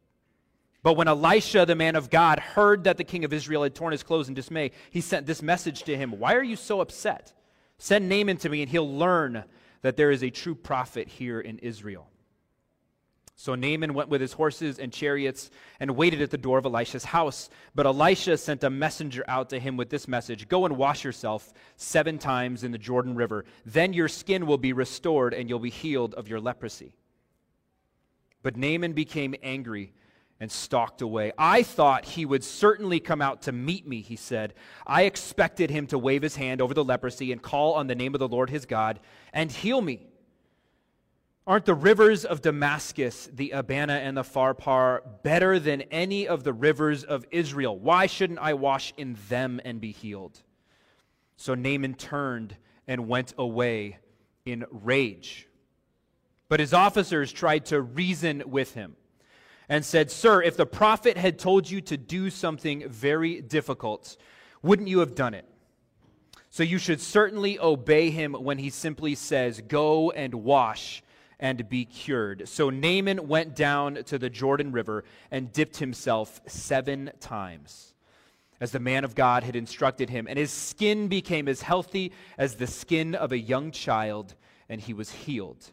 But 0.83 0.93
when 0.93 1.07
Elisha, 1.07 1.65
the 1.65 1.75
man 1.75 1.95
of 1.95 2.11
God, 2.11 2.39
heard 2.39 2.83
that 2.83 2.97
the 2.97 3.03
king 3.03 3.25
of 3.25 3.33
Israel 3.33 3.63
had 3.63 3.73
torn 3.73 3.91
his 3.91 4.03
clothes 4.03 4.29
in 4.29 4.35
dismay, 4.35 4.71
he 4.91 5.01
sent 5.01 5.25
this 5.25 5.41
message 5.41 5.83
to 5.83 5.97
him 5.97 6.11
Why 6.11 6.35
are 6.35 6.43
you 6.43 6.55
so 6.55 6.81
upset? 6.81 7.33
Send 7.79 8.07
Naaman 8.07 8.37
to 8.37 8.49
me, 8.49 8.61
and 8.61 8.69
he'll 8.69 8.97
learn 8.97 9.43
that 9.81 9.97
there 9.97 10.11
is 10.11 10.23
a 10.23 10.29
true 10.29 10.55
prophet 10.55 11.07
here 11.07 11.39
in 11.39 11.59
Israel. 11.59 12.07
So 13.39 13.53
Naaman 13.53 13.93
went 13.93 14.09
with 14.09 14.19
his 14.19 14.33
horses 14.33 14.79
and 14.79 14.91
chariots 14.91 15.51
and 15.79 15.95
waited 15.95 16.23
at 16.23 16.31
the 16.31 16.39
door 16.39 16.57
of 16.57 16.65
Elisha's 16.65 17.05
house. 17.05 17.51
But 17.75 17.85
Elisha 17.85 18.35
sent 18.35 18.63
a 18.63 18.69
messenger 18.71 19.23
out 19.27 19.51
to 19.51 19.59
him 19.59 19.77
with 19.77 19.91
this 19.91 20.07
message 20.07 20.47
Go 20.47 20.65
and 20.65 20.75
wash 20.75 21.03
yourself 21.03 21.53
seven 21.75 22.17
times 22.17 22.63
in 22.63 22.71
the 22.71 22.79
Jordan 22.79 23.15
River. 23.15 23.45
Then 23.63 23.93
your 23.93 24.07
skin 24.07 24.47
will 24.47 24.57
be 24.57 24.73
restored 24.73 25.35
and 25.35 25.47
you'll 25.47 25.59
be 25.59 25.69
healed 25.69 26.15
of 26.15 26.27
your 26.27 26.39
leprosy. 26.39 26.95
But 28.41 28.57
Naaman 28.57 28.93
became 28.93 29.35
angry 29.43 29.93
and 30.39 30.51
stalked 30.51 31.01
away. 31.01 31.31
I 31.37 31.63
thought 31.63 32.05
he 32.05 32.25
would 32.25 32.43
certainly 32.43 32.99
come 32.99 33.21
out 33.21 33.43
to 33.43 33.51
meet 33.51 33.87
me, 33.87 34.01
he 34.01 34.15
said. 34.15 34.53
I 34.85 35.03
expected 35.03 35.69
him 35.69 35.87
to 35.87 35.97
wave 35.97 36.21
his 36.21 36.35
hand 36.35 36.61
over 36.61 36.73
the 36.73 36.83
leprosy 36.83 37.31
and 37.31 37.41
call 37.41 37.73
on 37.73 37.87
the 37.87 37.95
name 37.95 38.13
of 38.13 38.19
the 38.19 38.27
Lord 38.27 38.49
his 38.49 38.65
God 38.65 38.99
and 39.33 39.51
heal 39.51 39.81
me. 39.81 40.07
Aren't 41.47 41.65
the 41.65 41.73
rivers 41.73 42.25
of 42.25 42.41
Damascus, 42.41 43.29
the 43.33 43.51
Abana 43.51 43.93
and 43.93 44.17
the 44.17 44.23
Pharpar, 44.23 45.01
better 45.23 45.59
than 45.59 45.83
any 45.83 46.27
of 46.27 46.43
the 46.43 46.51
rivers 46.51 47.05
of 47.05 47.25
Israel? 47.31 47.79
Why 47.79 48.05
shouldn't 48.05 48.39
I 48.39 48.53
wash 48.53 48.93
in 48.97 49.17
them 49.29 49.61
and 49.63 49.79
be 49.79 49.91
healed? 49.91 50.43
So 51.37 51.55
Naaman 51.55 51.93
turned 51.93 52.57
and 52.85 53.07
went 53.07 53.33
away 53.37 53.99
in 54.45 54.65
rage. 54.69 55.47
But 56.49 56.59
his 56.59 56.73
officers 56.73 57.31
tried 57.31 57.65
to 57.67 57.81
reason 57.81 58.43
with 58.45 58.73
him 58.73 58.95
and 59.69 59.83
said, 59.83 60.11
Sir, 60.11 60.41
if 60.41 60.57
the 60.57 60.65
prophet 60.65 61.17
had 61.17 61.39
told 61.39 61.69
you 61.69 61.81
to 61.81 61.97
do 61.97 62.29
something 62.29 62.87
very 62.87 63.41
difficult, 63.41 64.17
wouldn't 64.61 64.87
you 64.87 64.99
have 64.99 65.15
done 65.15 65.33
it? 65.33 65.45
So 66.49 66.63
you 66.63 66.77
should 66.77 67.01
certainly 67.01 67.59
obey 67.59 68.09
him 68.09 68.33
when 68.33 68.57
he 68.57 68.69
simply 68.69 69.15
says, 69.15 69.61
Go 69.61 70.11
and 70.11 70.33
wash 70.33 71.03
and 71.39 71.69
be 71.69 71.85
cured. 71.85 72.47
So 72.47 72.69
Naaman 72.69 73.27
went 73.27 73.55
down 73.55 74.03
to 74.05 74.17
the 74.17 74.29
Jordan 74.29 74.71
River 74.71 75.03
and 75.29 75.51
dipped 75.51 75.77
himself 75.77 76.41
seven 76.47 77.11
times, 77.19 77.93
as 78.59 78.71
the 78.71 78.79
man 78.79 79.03
of 79.03 79.13
God 79.13 79.43
had 79.43 79.55
instructed 79.55 80.09
him. 80.09 80.25
And 80.27 80.39
his 80.39 80.51
skin 80.51 81.09
became 81.09 81.47
as 81.47 81.61
healthy 81.61 82.11
as 82.37 82.55
the 82.55 82.67
skin 82.67 83.13
of 83.13 83.31
a 83.31 83.37
young 83.37 83.71
child, 83.71 84.33
and 84.67 84.81
he 84.81 84.93
was 84.93 85.11
healed. 85.11 85.71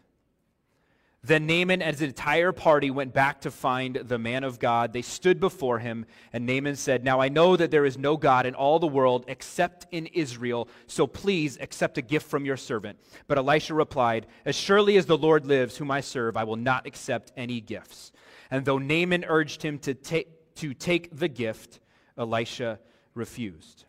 Then 1.25 1.47
Naaman 1.47 1.81
and 1.81 1.95
his 1.95 2.03
entire 2.03 2.51
party 2.51 2.91
went 2.91 3.11
back 3.11 3.41
to 3.41 3.51
find 3.51 3.95
the 3.95 4.19
man 4.19 4.43
of 4.43 4.59
God. 4.59 4.93
They 4.93 5.01
stood 5.01 5.39
before 5.39 5.79
him, 5.79 6.05
and 6.31 6.45
Naaman 6.45 6.75
said, 6.75 7.03
Now 7.03 7.19
I 7.19 7.29
know 7.29 7.55
that 7.55 7.71
there 7.71 7.85
is 7.85 7.97
no 7.97 8.15
God 8.15 8.45
in 8.45 8.53
all 8.53 8.77
the 8.77 8.85
world 8.85 9.25
except 9.27 9.87
in 9.91 10.05
Israel, 10.07 10.67
so 10.85 11.07
please 11.07 11.57
accept 11.59 11.97
a 11.97 12.03
gift 12.03 12.29
from 12.29 12.45
your 12.45 12.57
servant. 12.57 12.99
But 13.25 13.39
Elisha 13.39 13.73
replied, 13.73 14.27
As 14.45 14.55
surely 14.55 14.97
as 14.97 15.07
the 15.07 15.17
Lord 15.17 15.47
lives, 15.47 15.77
whom 15.77 15.89
I 15.89 16.01
serve, 16.01 16.37
I 16.37 16.43
will 16.43 16.57
not 16.57 16.85
accept 16.85 17.31
any 17.35 17.59
gifts. 17.59 18.11
And 18.51 18.63
though 18.63 18.77
Naaman 18.77 19.25
urged 19.27 19.63
him 19.63 19.79
to 19.79 19.95
take, 19.95 20.53
to 20.57 20.75
take 20.75 21.17
the 21.17 21.27
gift, 21.27 21.79
Elisha 22.19 22.79
refused. 23.15 23.85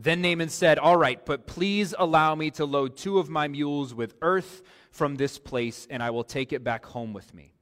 Then 0.00 0.20
Naaman 0.20 0.48
said, 0.48 0.80
All 0.80 0.96
right, 0.96 1.24
but 1.24 1.46
please 1.46 1.94
allow 1.96 2.34
me 2.34 2.50
to 2.52 2.64
load 2.64 2.96
two 2.96 3.20
of 3.20 3.28
my 3.28 3.46
mules 3.46 3.94
with 3.94 4.16
earth 4.20 4.62
from 4.94 5.16
this 5.16 5.40
place, 5.40 5.88
and 5.90 6.00
I 6.00 6.10
will 6.10 6.22
take 6.22 6.52
it 6.52 6.62
back 6.62 6.86
home 6.86 7.12
with 7.12 7.34
me. 7.34 7.52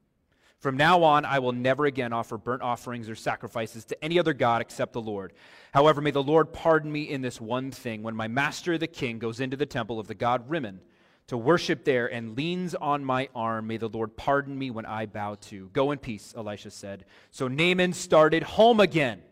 From 0.59 0.77
now 0.77 1.01
on, 1.03 1.25
I 1.25 1.39
will 1.39 1.51
never 1.51 1.87
again 1.87 2.13
offer 2.13 2.37
burnt 2.37 2.61
offerings 2.61 3.09
or 3.09 3.15
sacrifices 3.15 3.85
to 3.85 4.03
any 4.03 4.19
other 4.19 4.33
God 4.33 4.61
except 4.61 4.93
the 4.93 5.01
Lord. 5.01 5.33
However, 5.73 5.99
may 5.99 6.11
the 6.11 6.21
Lord 6.21 6.53
pardon 6.53 6.91
me 6.91 7.09
in 7.09 7.21
this 7.21 7.41
one 7.41 7.71
thing. 7.71 8.03
When 8.03 8.15
my 8.15 8.27
master, 8.27 8.77
the 8.77 8.85
king, 8.85 9.17
goes 9.17 9.39
into 9.39 9.57
the 9.57 9.65
temple 9.65 9.99
of 9.99 10.07
the 10.07 10.13
god 10.13 10.47
Rimmon 10.47 10.79
to 11.25 11.35
worship 11.35 11.85
there 11.85 12.05
and 12.05 12.37
leans 12.37 12.75
on 12.75 13.03
my 13.03 13.29
arm, 13.33 13.65
may 13.65 13.77
the 13.77 13.89
Lord 13.89 14.15
pardon 14.15 14.57
me 14.57 14.69
when 14.69 14.85
I 14.85 15.07
bow 15.07 15.35
to. 15.49 15.69
Go 15.73 15.89
in 15.91 15.97
peace, 15.97 16.35
Elisha 16.37 16.69
said. 16.69 17.03
So 17.31 17.47
Naaman 17.47 17.93
started 17.93 18.43
home 18.43 18.79
again. 18.79 19.23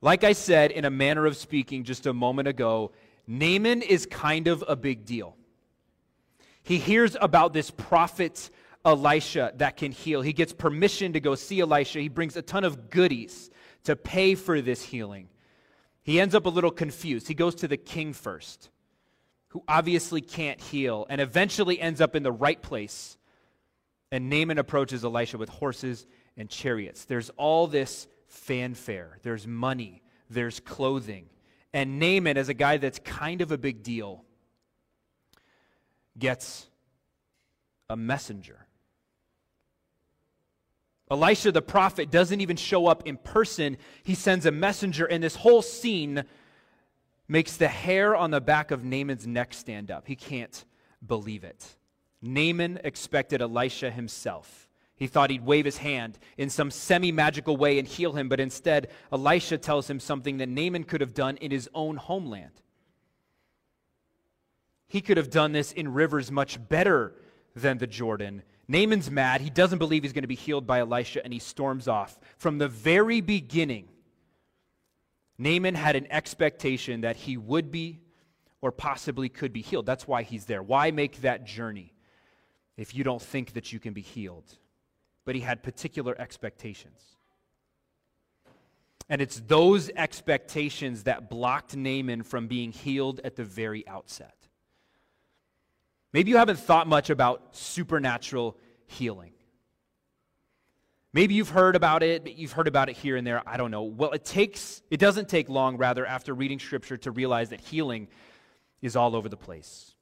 Like 0.00 0.24
I 0.24 0.32
said 0.32 0.72
in 0.72 0.84
a 0.84 0.90
manner 0.90 1.26
of 1.26 1.36
speaking 1.36 1.84
just 1.84 2.06
a 2.06 2.12
moment 2.12 2.48
ago, 2.48 2.90
Naaman 3.28 3.82
is 3.82 4.04
kind 4.04 4.48
of 4.48 4.64
a 4.66 4.74
big 4.74 5.04
deal. 5.04 5.36
He 6.62 6.78
hears 6.78 7.16
about 7.20 7.52
this 7.52 7.70
prophet 7.70 8.50
Elisha 8.84 9.52
that 9.56 9.76
can 9.76 9.92
heal. 9.92 10.22
He 10.22 10.32
gets 10.32 10.52
permission 10.52 11.12
to 11.12 11.20
go 11.20 11.34
see 11.34 11.60
Elisha. 11.60 12.00
He 12.00 12.08
brings 12.08 12.36
a 12.36 12.42
ton 12.42 12.64
of 12.64 12.90
goodies 12.90 13.50
to 13.84 13.96
pay 13.96 14.34
for 14.34 14.60
this 14.60 14.82
healing. 14.82 15.28
He 16.02 16.20
ends 16.20 16.34
up 16.34 16.46
a 16.46 16.50
little 16.50 16.70
confused. 16.70 17.28
He 17.28 17.34
goes 17.34 17.54
to 17.56 17.68
the 17.68 17.76
king 17.76 18.12
first, 18.12 18.70
who 19.48 19.62
obviously 19.68 20.20
can't 20.20 20.60
heal, 20.60 21.06
and 21.08 21.20
eventually 21.20 21.80
ends 21.80 22.00
up 22.00 22.16
in 22.16 22.22
the 22.22 22.32
right 22.32 22.60
place. 22.60 23.16
And 24.10 24.28
Naaman 24.28 24.58
approaches 24.58 25.04
Elisha 25.04 25.38
with 25.38 25.48
horses 25.48 26.06
and 26.36 26.48
chariots. 26.48 27.04
There's 27.04 27.30
all 27.30 27.66
this 27.66 28.06
fanfare, 28.26 29.18
there's 29.22 29.46
money, 29.46 30.02
there's 30.28 30.60
clothing. 30.60 31.26
And 31.72 31.98
Naaman, 31.98 32.36
as 32.36 32.48
a 32.48 32.54
guy 32.54 32.76
that's 32.78 32.98
kind 32.98 33.40
of 33.40 33.52
a 33.52 33.58
big 33.58 33.82
deal, 33.82 34.24
gets 36.18 36.66
a 37.88 37.96
messenger. 37.96 38.66
Elisha 41.10 41.52
the 41.52 41.62
prophet 41.62 42.10
doesn't 42.10 42.40
even 42.40 42.56
show 42.56 42.86
up 42.86 43.06
in 43.06 43.18
person, 43.18 43.76
he 44.02 44.14
sends 44.14 44.46
a 44.46 44.50
messenger, 44.50 45.04
and 45.04 45.22
this 45.22 45.36
whole 45.36 45.60
scene 45.60 46.24
makes 47.28 47.56
the 47.56 47.68
hair 47.68 48.16
on 48.16 48.30
the 48.30 48.40
back 48.40 48.70
of 48.70 48.84
Naaman's 48.84 49.26
neck 49.26 49.52
stand 49.52 49.90
up. 49.90 50.06
He 50.06 50.16
can't 50.16 50.64
believe 51.06 51.44
it. 51.44 51.76
Naaman 52.22 52.80
expected 52.84 53.42
Elisha 53.42 53.90
himself. 53.90 54.68
He 54.94 55.06
thought 55.06 55.30
he'd 55.30 55.44
wave 55.44 55.64
his 55.64 55.78
hand 55.78 56.18
in 56.38 56.48
some 56.48 56.70
semi 56.70 57.10
magical 57.10 57.56
way 57.56 57.78
and 57.78 57.88
heal 57.88 58.12
him, 58.12 58.28
but 58.28 58.38
instead, 58.38 58.88
Elisha 59.10 59.58
tells 59.58 59.90
him 59.90 59.98
something 59.98 60.38
that 60.38 60.48
Naaman 60.48 60.84
could 60.84 61.00
have 61.00 61.14
done 61.14 61.36
in 61.38 61.50
his 61.50 61.68
own 61.74 61.96
homeland. 61.96 62.62
He 64.92 65.00
could 65.00 65.16
have 65.16 65.30
done 65.30 65.52
this 65.52 65.72
in 65.72 65.94
rivers 65.94 66.30
much 66.30 66.58
better 66.68 67.14
than 67.56 67.78
the 67.78 67.86
Jordan. 67.86 68.42
Naaman's 68.68 69.10
mad. 69.10 69.40
He 69.40 69.48
doesn't 69.48 69.78
believe 69.78 70.02
he's 70.02 70.12
going 70.12 70.20
to 70.20 70.28
be 70.28 70.34
healed 70.34 70.66
by 70.66 70.80
Elisha, 70.80 71.24
and 71.24 71.32
he 71.32 71.38
storms 71.38 71.88
off. 71.88 72.20
From 72.36 72.58
the 72.58 72.68
very 72.68 73.22
beginning, 73.22 73.88
Naaman 75.38 75.76
had 75.76 75.96
an 75.96 76.06
expectation 76.10 77.00
that 77.00 77.16
he 77.16 77.38
would 77.38 77.70
be 77.70 78.00
or 78.60 78.70
possibly 78.70 79.30
could 79.30 79.50
be 79.50 79.62
healed. 79.62 79.86
That's 79.86 80.06
why 80.06 80.24
he's 80.24 80.44
there. 80.44 80.62
Why 80.62 80.90
make 80.90 81.22
that 81.22 81.46
journey 81.46 81.94
if 82.76 82.94
you 82.94 83.02
don't 83.02 83.22
think 83.22 83.54
that 83.54 83.72
you 83.72 83.80
can 83.80 83.94
be 83.94 84.02
healed? 84.02 84.58
But 85.24 85.36
he 85.36 85.40
had 85.40 85.62
particular 85.62 86.14
expectations. 86.20 87.00
And 89.08 89.22
it's 89.22 89.40
those 89.40 89.88
expectations 89.96 91.04
that 91.04 91.30
blocked 91.30 91.74
Naaman 91.74 92.24
from 92.24 92.46
being 92.46 92.72
healed 92.72 93.22
at 93.24 93.36
the 93.36 93.44
very 93.44 93.88
outset. 93.88 94.41
Maybe 96.12 96.30
you 96.30 96.36
haven't 96.36 96.58
thought 96.58 96.86
much 96.86 97.10
about 97.10 97.56
supernatural 97.56 98.56
healing. 98.86 99.32
Maybe 101.14 101.34
you've 101.34 101.50
heard 101.50 101.76
about 101.76 102.02
it, 102.02 102.22
but 102.22 102.36
you've 102.36 102.52
heard 102.52 102.68
about 102.68 102.88
it 102.88 102.96
here 102.96 103.16
and 103.16 103.26
there. 103.26 103.42
I 103.46 103.56
don't 103.56 103.70
know. 103.70 103.82
Well, 103.82 104.12
it 104.12 104.24
takes 104.24 104.82
it 104.90 104.98
doesn't 104.98 105.28
take 105.28 105.48
long 105.48 105.76
rather 105.76 106.06
after 106.06 106.34
reading 106.34 106.58
scripture 106.58 106.96
to 106.98 107.10
realize 107.10 107.50
that 107.50 107.60
healing 107.60 108.08
is 108.80 108.96
all 108.96 109.14
over 109.14 109.28
the 109.28 109.36
place. 109.36 109.94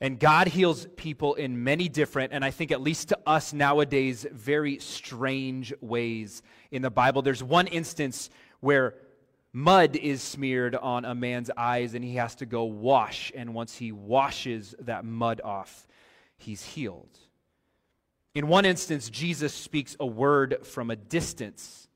And 0.00 0.18
God 0.18 0.46
heals 0.46 0.86
people 0.96 1.34
in 1.34 1.62
many 1.62 1.88
different 1.88 2.32
and 2.32 2.44
I 2.44 2.52
think 2.52 2.70
at 2.70 2.80
least 2.80 3.08
to 3.08 3.18
us 3.26 3.52
nowadays 3.52 4.26
very 4.32 4.78
strange 4.78 5.72
ways 5.80 6.42
in 6.70 6.82
the 6.82 6.90
Bible. 6.90 7.22
There's 7.22 7.42
one 7.42 7.66
instance 7.66 8.30
where 8.60 8.94
mud 9.52 9.96
is 9.96 10.22
smeared 10.22 10.74
on 10.74 11.04
a 11.04 11.14
man's 11.14 11.50
eyes 11.56 11.94
and 11.94 12.04
he 12.04 12.14
has 12.16 12.34
to 12.36 12.46
go 12.46 12.64
wash. 12.64 13.32
And 13.34 13.54
once 13.54 13.76
he 13.76 13.92
washes 13.92 14.74
that 14.80 15.04
mud 15.04 15.40
off, 15.42 15.86
he's 16.36 16.64
healed. 16.64 17.18
In 18.34 18.46
one 18.46 18.64
instance, 18.64 19.10
Jesus 19.10 19.52
speaks 19.52 19.96
a 19.98 20.06
word 20.06 20.64
from 20.64 20.90
a 20.90 20.96
distance 20.96 21.88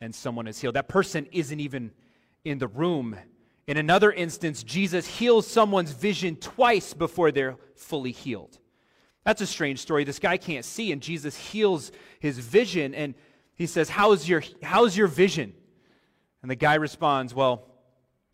and 0.00 0.14
someone 0.14 0.46
is 0.46 0.60
healed. 0.60 0.76
That 0.76 0.88
person 0.88 1.26
isn't 1.32 1.60
even 1.60 1.90
in 2.44 2.58
the 2.58 2.68
room. 2.68 3.16
In 3.66 3.76
another 3.76 4.12
instance, 4.12 4.62
Jesus 4.62 5.06
heals 5.06 5.46
someone's 5.46 5.92
vision 5.92 6.36
twice 6.36 6.94
before 6.94 7.32
they're 7.32 7.56
fully 7.74 8.12
healed. 8.12 8.58
That's 9.24 9.40
a 9.40 9.46
strange 9.46 9.78
story. 9.78 10.04
This 10.04 10.18
guy 10.18 10.36
can't 10.36 10.64
see, 10.64 10.92
and 10.92 11.00
Jesus 11.00 11.34
heals 11.34 11.90
his 12.18 12.38
vision, 12.38 12.94
and 12.94 13.14
he 13.54 13.66
says, 13.66 13.88
How's 13.88 14.28
your, 14.28 14.42
how's 14.62 14.96
your 14.96 15.06
vision? 15.06 15.54
And 16.44 16.50
the 16.50 16.56
guy 16.56 16.74
responds, 16.74 17.34
Well, 17.34 17.64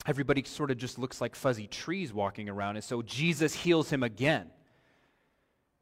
everybody 0.05 0.43
sort 0.43 0.73
of 0.73 0.79
just 0.79 0.99
looks 0.99 1.21
like 1.21 1.37
fuzzy 1.37 1.69
trees 1.69 2.13
walking 2.13 2.49
around. 2.49 2.75
And 2.75 2.85
so 2.85 3.03
Jesus 3.03 3.55
heals 3.55 3.89
him 3.89 4.03
again. 4.03 4.51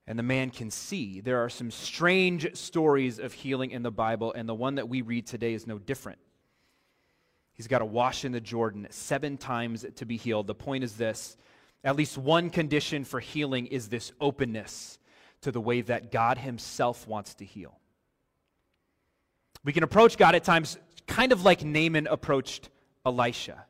And 0.06 0.18
the 0.18 0.23
man 0.23 0.50
can 0.50 0.70
see. 0.70 1.23
There 1.23 1.42
are 1.42 1.49
some 1.49 1.70
strange 1.70 2.54
stories 2.54 3.18
of 3.18 3.32
healing 3.32 3.70
in 3.70 3.82
the 3.82 3.90
Bible, 3.90 4.35
and 4.35 4.47
the 4.47 4.54
one 4.54 4.75
that 4.75 4.90
we 4.90 5.00
read 5.00 5.26
today 5.26 5.54
is 5.54 5.66
no 5.66 5.78
different. 5.78 6.18
He's 7.54 7.66
got 7.66 7.78
to 7.78 7.87
wash 7.87 8.26
in 8.26 8.32
the 8.32 8.42
Jordan 8.42 8.88
seven 8.90 9.38
times 9.38 9.87
to 9.97 10.04
be 10.04 10.18
healed. 10.18 10.49
The 10.49 10.54
point 10.54 10.85
is 10.85 10.99
this 10.99 11.38
at 11.82 11.97
least 11.97 12.18
one 12.18 12.50
condition 12.50 13.04
for 13.04 13.20
healing 13.20 13.68
is 13.68 13.88
this 13.88 14.12
openness 14.20 14.99
to 15.40 15.50
the 15.50 15.62
way 15.62 15.80
that 15.80 16.12
God 16.12 16.37
Himself 16.37 17.08
wants 17.08 17.37
to 17.37 17.47
heal. 17.47 17.78
We 19.64 19.73
can 19.73 19.82
approach 19.82 20.18
God 20.18 20.35
at 20.35 20.44
times 20.44 20.76
kind 21.09 21.33
of 21.33 21.45
like 21.45 21.65
Naaman 21.65 22.07
approached 22.07 22.69
Elisha 23.05 23.65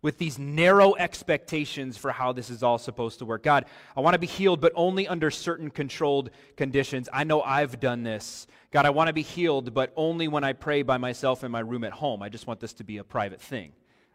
with 0.00 0.16
these 0.16 0.38
narrow 0.38 0.94
expectations 0.94 1.96
for 1.96 2.12
how 2.12 2.32
this 2.32 2.50
is 2.50 2.62
all 2.62 2.78
supposed 2.78 3.18
to 3.18 3.24
work. 3.24 3.42
God, 3.42 3.64
I 3.96 4.00
want 4.00 4.14
to 4.14 4.18
be 4.18 4.28
healed, 4.28 4.60
but 4.60 4.72
only 4.76 5.08
under 5.08 5.30
certain 5.30 5.70
controlled 5.70 6.30
conditions. 6.56 7.08
I 7.12 7.24
know 7.24 7.42
I've 7.42 7.80
done 7.80 8.04
this. 8.04 8.46
God, 8.70 8.86
I 8.86 8.90
want 8.90 9.08
to 9.08 9.12
be 9.12 9.22
healed, 9.22 9.74
but 9.74 9.92
only 9.96 10.28
when 10.28 10.44
I 10.44 10.52
pray 10.52 10.82
by 10.82 10.98
myself 10.98 11.42
in 11.42 11.50
my 11.50 11.60
room 11.60 11.82
at 11.82 11.92
home. 11.92 12.22
I 12.22 12.28
just 12.28 12.46
want 12.46 12.60
this 12.60 12.74
to 12.74 12.84
be 12.84 12.98
a 12.98 13.04
private 13.04 13.40
thing. 13.40 13.72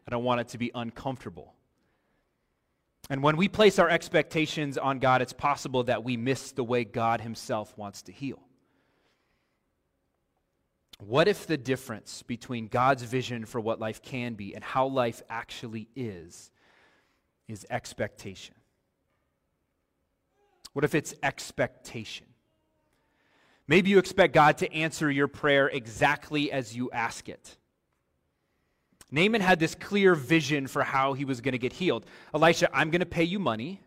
I 0.08 0.12
don't 0.12 0.24
want 0.24 0.41
it 0.41 0.48
to 0.50 0.58
be 0.58 0.72
uncomfortable. 0.74 1.53
And 3.10 3.22
when 3.22 3.36
we 3.36 3.50
place 3.50 3.79
our 3.79 3.89
expectations 3.89 4.77
on 4.77 5.00
God, 5.00 5.22
it's 5.22 5.34
possible 5.34 5.84
that 5.84 6.05
we 6.05 6.15
miss 6.15 6.53
the 6.53 6.63
way 6.63 6.86
God 6.86 7.20
Himself 7.20 7.77
wants 7.77 8.03
to 8.03 8.13
heal. 8.13 8.39
What 11.07 11.27
if 11.27 11.48
the 11.48 11.57
difference 11.57 12.24
between 12.24 12.67
God's 12.67 13.03
vision 13.03 13.45
for 13.45 13.60
what 13.60 13.79
life 13.79 14.01
can 14.01 14.36
be 14.36 14.55
and 14.55 14.63
how 14.63 14.88
life 14.88 15.22
actually 15.29 15.89
is 15.95 16.50
is 17.48 17.65
expectation? 17.69 18.55
What 20.72 20.86
if 20.86 20.95
it's 20.95 21.13
expectation? 21.22 22.27
Maybe 23.67 23.89
you 23.89 24.00
expect 24.00 24.33
God 24.33 24.57
to 24.60 24.74
answer 24.74 25.12
your 25.12 25.27
prayer 25.27 25.67
exactly 25.67 26.51
as 26.51 26.75
you 26.75 26.89
ask 26.91 27.27
it. 27.27 27.57
Naaman 29.12 29.41
had 29.41 29.60
this 29.60 29.75
clear 29.75 30.15
vision 30.15 30.67
for 30.67 30.83
how 30.83 31.13
he 31.13 31.25
was 31.25 31.41
going 31.41 31.51
to 31.51 31.60
get 31.60 31.74
healed. 31.74 32.05
Elisha, 32.33 32.69
I'm 32.74 32.91
going 32.91 33.01
to 33.01 33.05
pay 33.05 33.24
you 33.24 33.39
money. 33.39 33.81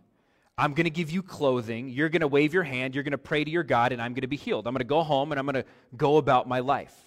I'm 0.58 0.74
going 0.74 0.84
to 0.84 0.90
give 0.90 1.10
you 1.10 1.22
clothing. 1.22 1.88
You're 1.88 2.08
going 2.08 2.20
to 2.20 2.28
wave 2.28 2.52
your 2.52 2.62
hand. 2.62 2.94
You're 2.94 3.04
going 3.04 3.12
to 3.12 3.18
pray 3.18 3.42
to 3.42 3.50
your 3.50 3.64
God, 3.64 3.92
and 3.92 4.00
I'm 4.00 4.12
going 4.12 4.22
to 4.22 4.28
be 4.28 4.36
healed. 4.36 4.66
I'm 4.66 4.74
going 4.74 4.80
to 4.80 4.84
go 4.84 5.02
home 5.02 5.32
and 5.32 5.38
I'm 5.38 5.46
going 5.46 5.56
to 5.56 5.64
go 5.96 6.18
about 6.18 6.46
my 6.46 6.60
life. 6.60 7.05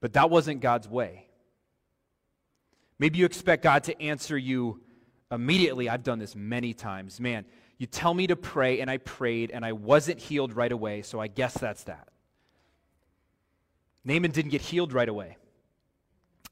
But 0.00 0.12
that 0.14 0.30
wasn't 0.30 0.60
God's 0.60 0.88
way. 0.88 1.26
Maybe 2.98 3.18
you 3.18 3.24
expect 3.24 3.62
God 3.62 3.84
to 3.84 4.02
answer 4.02 4.36
you 4.36 4.80
immediately. 5.30 5.88
I've 5.88 6.02
done 6.02 6.18
this 6.18 6.34
many 6.34 6.74
times. 6.74 7.20
Man, 7.20 7.44
you 7.78 7.86
tell 7.86 8.12
me 8.12 8.26
to 8.26 8.36
pray, 8.36 8.80
and 8.80 8.90
I 8.90 8.98
prayed, 8.98 9.50
and 9.50 9.64
I 9.64 9.72
wasn't 9.72 10.20
healed 10.20 10.54
right 10.54 10.72
away, 10.72 11.02
so 11.02 11.20
I 11.20 11.28
guess 11.28 11.54
that's 11.54 11.84
that. 11.84 12.08
Naaman 14.04 14.30
didn't 14.30 14.50
get 14.50 14.62
healed 14.62 14.92
right 14.92 15.08
away. 15.08 15.36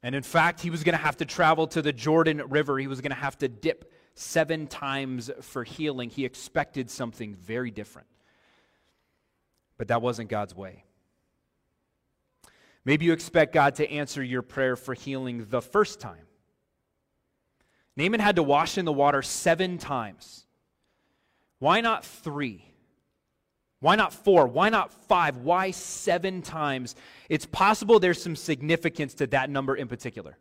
And 0.03 0.13
in 0.15 0.23
fact, 0.23 0.61
he 0.61 0.69
was 0.69 0.83
going 0.83 0.95
to 0.95 1.03
have 1.03 1.17
to 1.17 1.25
travel 1.25 1.67
to 1.67 1.81
the 1.81 1.91
Jordan 1.91 2.41
River. 2.49 2.77
He 2.77 2.87
was 2.87 3.01
going 3.01 3.11
to 3.11 3.15
have 3.15 3.37
to 3.39 3.47
dip 3.47 3.91
seven 4.13 4.67
times 4.67 5.31
for 5.41 5.63
healing. 5.63 6.09
He 6.09 6.23
expected 6.23 6.89
something 6.89 7.33
very 7.35 7.71
different. 7.71 8.07
But 9.77 9.89
that 9.89 10.01
wasn't 10.01 10.29
God's 10.29 10.55
way. 10.55 10.83
Maybe 12.87 13.03
you 13.03 13.11
expect 13.11 13.51
God 13.51 13.75
to 13.75 13.91
answer 13.91 14.23
your 14.23 14.41
prayer 14.41 14.77
for 14.77 14.93
healing 14.93 15.47
the 15.49 15.61
first 15.61 15.99
time. 15.99 16.25
Naaman 17.97 18.21
had 18.21 18.37
to 18.37 18.43
wash 18.43 18.77
in 18.77 18.85
the 18.85 18.93
water 18.93 19.21
seven 19.21 19.77
times. 19.77 20.45
Why 21.59 21.81
not 21.81 22.05
three? 22.05 22.63
Why 23.81 23.97
not 23.97 24.13
four? 24.13 24.47
Why 24.47 24.69
not 24.69 24.93
five? 25.09 25.35
Why 25.35 25.71
seven 25.71 26.41
times? 26.41 26.95
It's 27.27 27.45
possible 27.45 27.99
there's 27.99 28.21
some 28.21 28.37
significance 28.37 29.15
to 29.15 29.27
that 29.27 29.49
number 29.49 29.75
in 29.75 29.89
particular. 29.89 30.37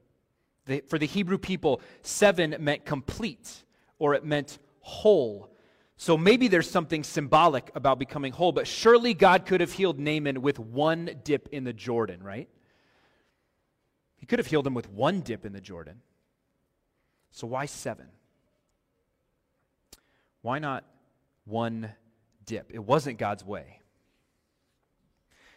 The, 0.67 0.85
for 0.87 1.01
the 1.01 1.07
Hebrew 1.07 1.39
people, 1.39 1.81
seven 2.03 2.55
meant 2.61 2.85
complete 2.85 3.65
or 3.99 4.15
it 4.15 4.25
meant 4.25 4.61
whole. 4.79 5.51
So 5.97 6.17
maybe 6.17 6.49
there's 6.49 6.69
something 6.69 7.03
symbolic 7.03 7.71
about 7.75 7.99
becoming 7.99 8.33
whole, 8.33 8.53
but 8.53 8.67
surely 8.67 9.15
God 9.15 9.47
could 9.47 9.61
have 9.61 9.73
healed 9.73 9.99
Naaman 9.99 10.43
with 10.43 10.59
one 10.59 11.21
dip 11.25 11.49
in 11.53 11.65
the 11.65 11.73
Jordan, 11.73 12.23
right? 12.23 12.49
He 14.17 14.27
could 14.27 14.39
have 14.39 14.47
healed 14.47 14.67
him 14.67 14.75
with 14.75 14.91
one 14.91 15.21
dip 15.21 15.47
in 15.47 15.53
the 15.53 15.61
Jordan. 15.61 16.03
So 17.31 17.47
why 17.47 17.67
seven? 17.67 18.09
Why 20.43 20.59
not 20.59 20.85
one 21.47 21.93
dip. 22.45 22.71
It 22.73 22.85
wasn't 22.85 23.19
God's 23.19 23.45
way. 23.45 23.81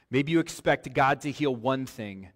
Maybe 0.09 0.31
you 0.31 0.39
expect 0.39 0.91
God 0.93 1.21
to 1.21 1.31
heal 1.31 1.55
one 1.55 1.85
thing, 1.85 2.29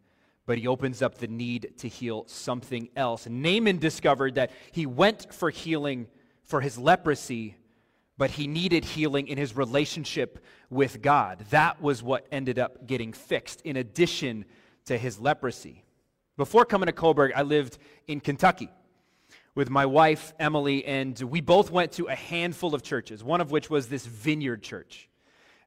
but 0.46 0.58
he 0.58 0.68
opens 0.68 1.02
up 1.02 1.18
the 1.18 1.28
need 1.28 1.74
to 1.80 1.88
heal 1.88 2.26
something 2.28 2.90
else. 2.96 3.28
Naaman 3.28 3.80
discovered 3.80 4.36
that 4.36 4.52
he 4.72 4.86
went 4.86 5.34
for 5.34 5.50
healing 5.50 6.08
for 6.44 6.62
his 6.62 6.78
leprosy, 6.78 7.56
but 8.18 8.32
he 8.32 8.48
needed 8.48 8.86
healing 8.86 9.28
in 9.28 9.38
his 9.38 9.56
relationship 9.56 10.44
with 10.70 11.02
God. 11.02 11.46
That 11.50 11.82
was 11.82 12.04
what 12.04 12.28
ended 12.32 12.60
up 12.60 12.86
getting 12.86 13.14
fixed, 13.14 13.62
in 13.62 13.78
addition 13.78 14.46
to 14.86 14.98
his 14.98 15.20
leprosy. 15.20 15.84
Before 16.38 16.66
coming 16.66 16.88
to 16.88 16.94
Coburg, 16.94 17.32
I 17.36 17.44
lived 17.44 17.78
in 18.08 18.20
Kentucky 18.20 18.70
with 19.56 19.70
my 19.70 19.86
wife, 19.86 20.34
Emily, 20.40 20.84
and 20.86 21.20
we 21.22 21.42
both 21.42 21.70
went 21.70 21.92
to 21.94 22.08
a 22.08 22.16
handful 22.16 22.74
of 22.74 22.82
churches, 22.82 23.24
one 23.24 23.40
of 23.42 23.52
which 23.52 23.70
was 23.70 23.88
this 23.88 24.06
vineyard 24.06 24.64
church. 24.64 25.10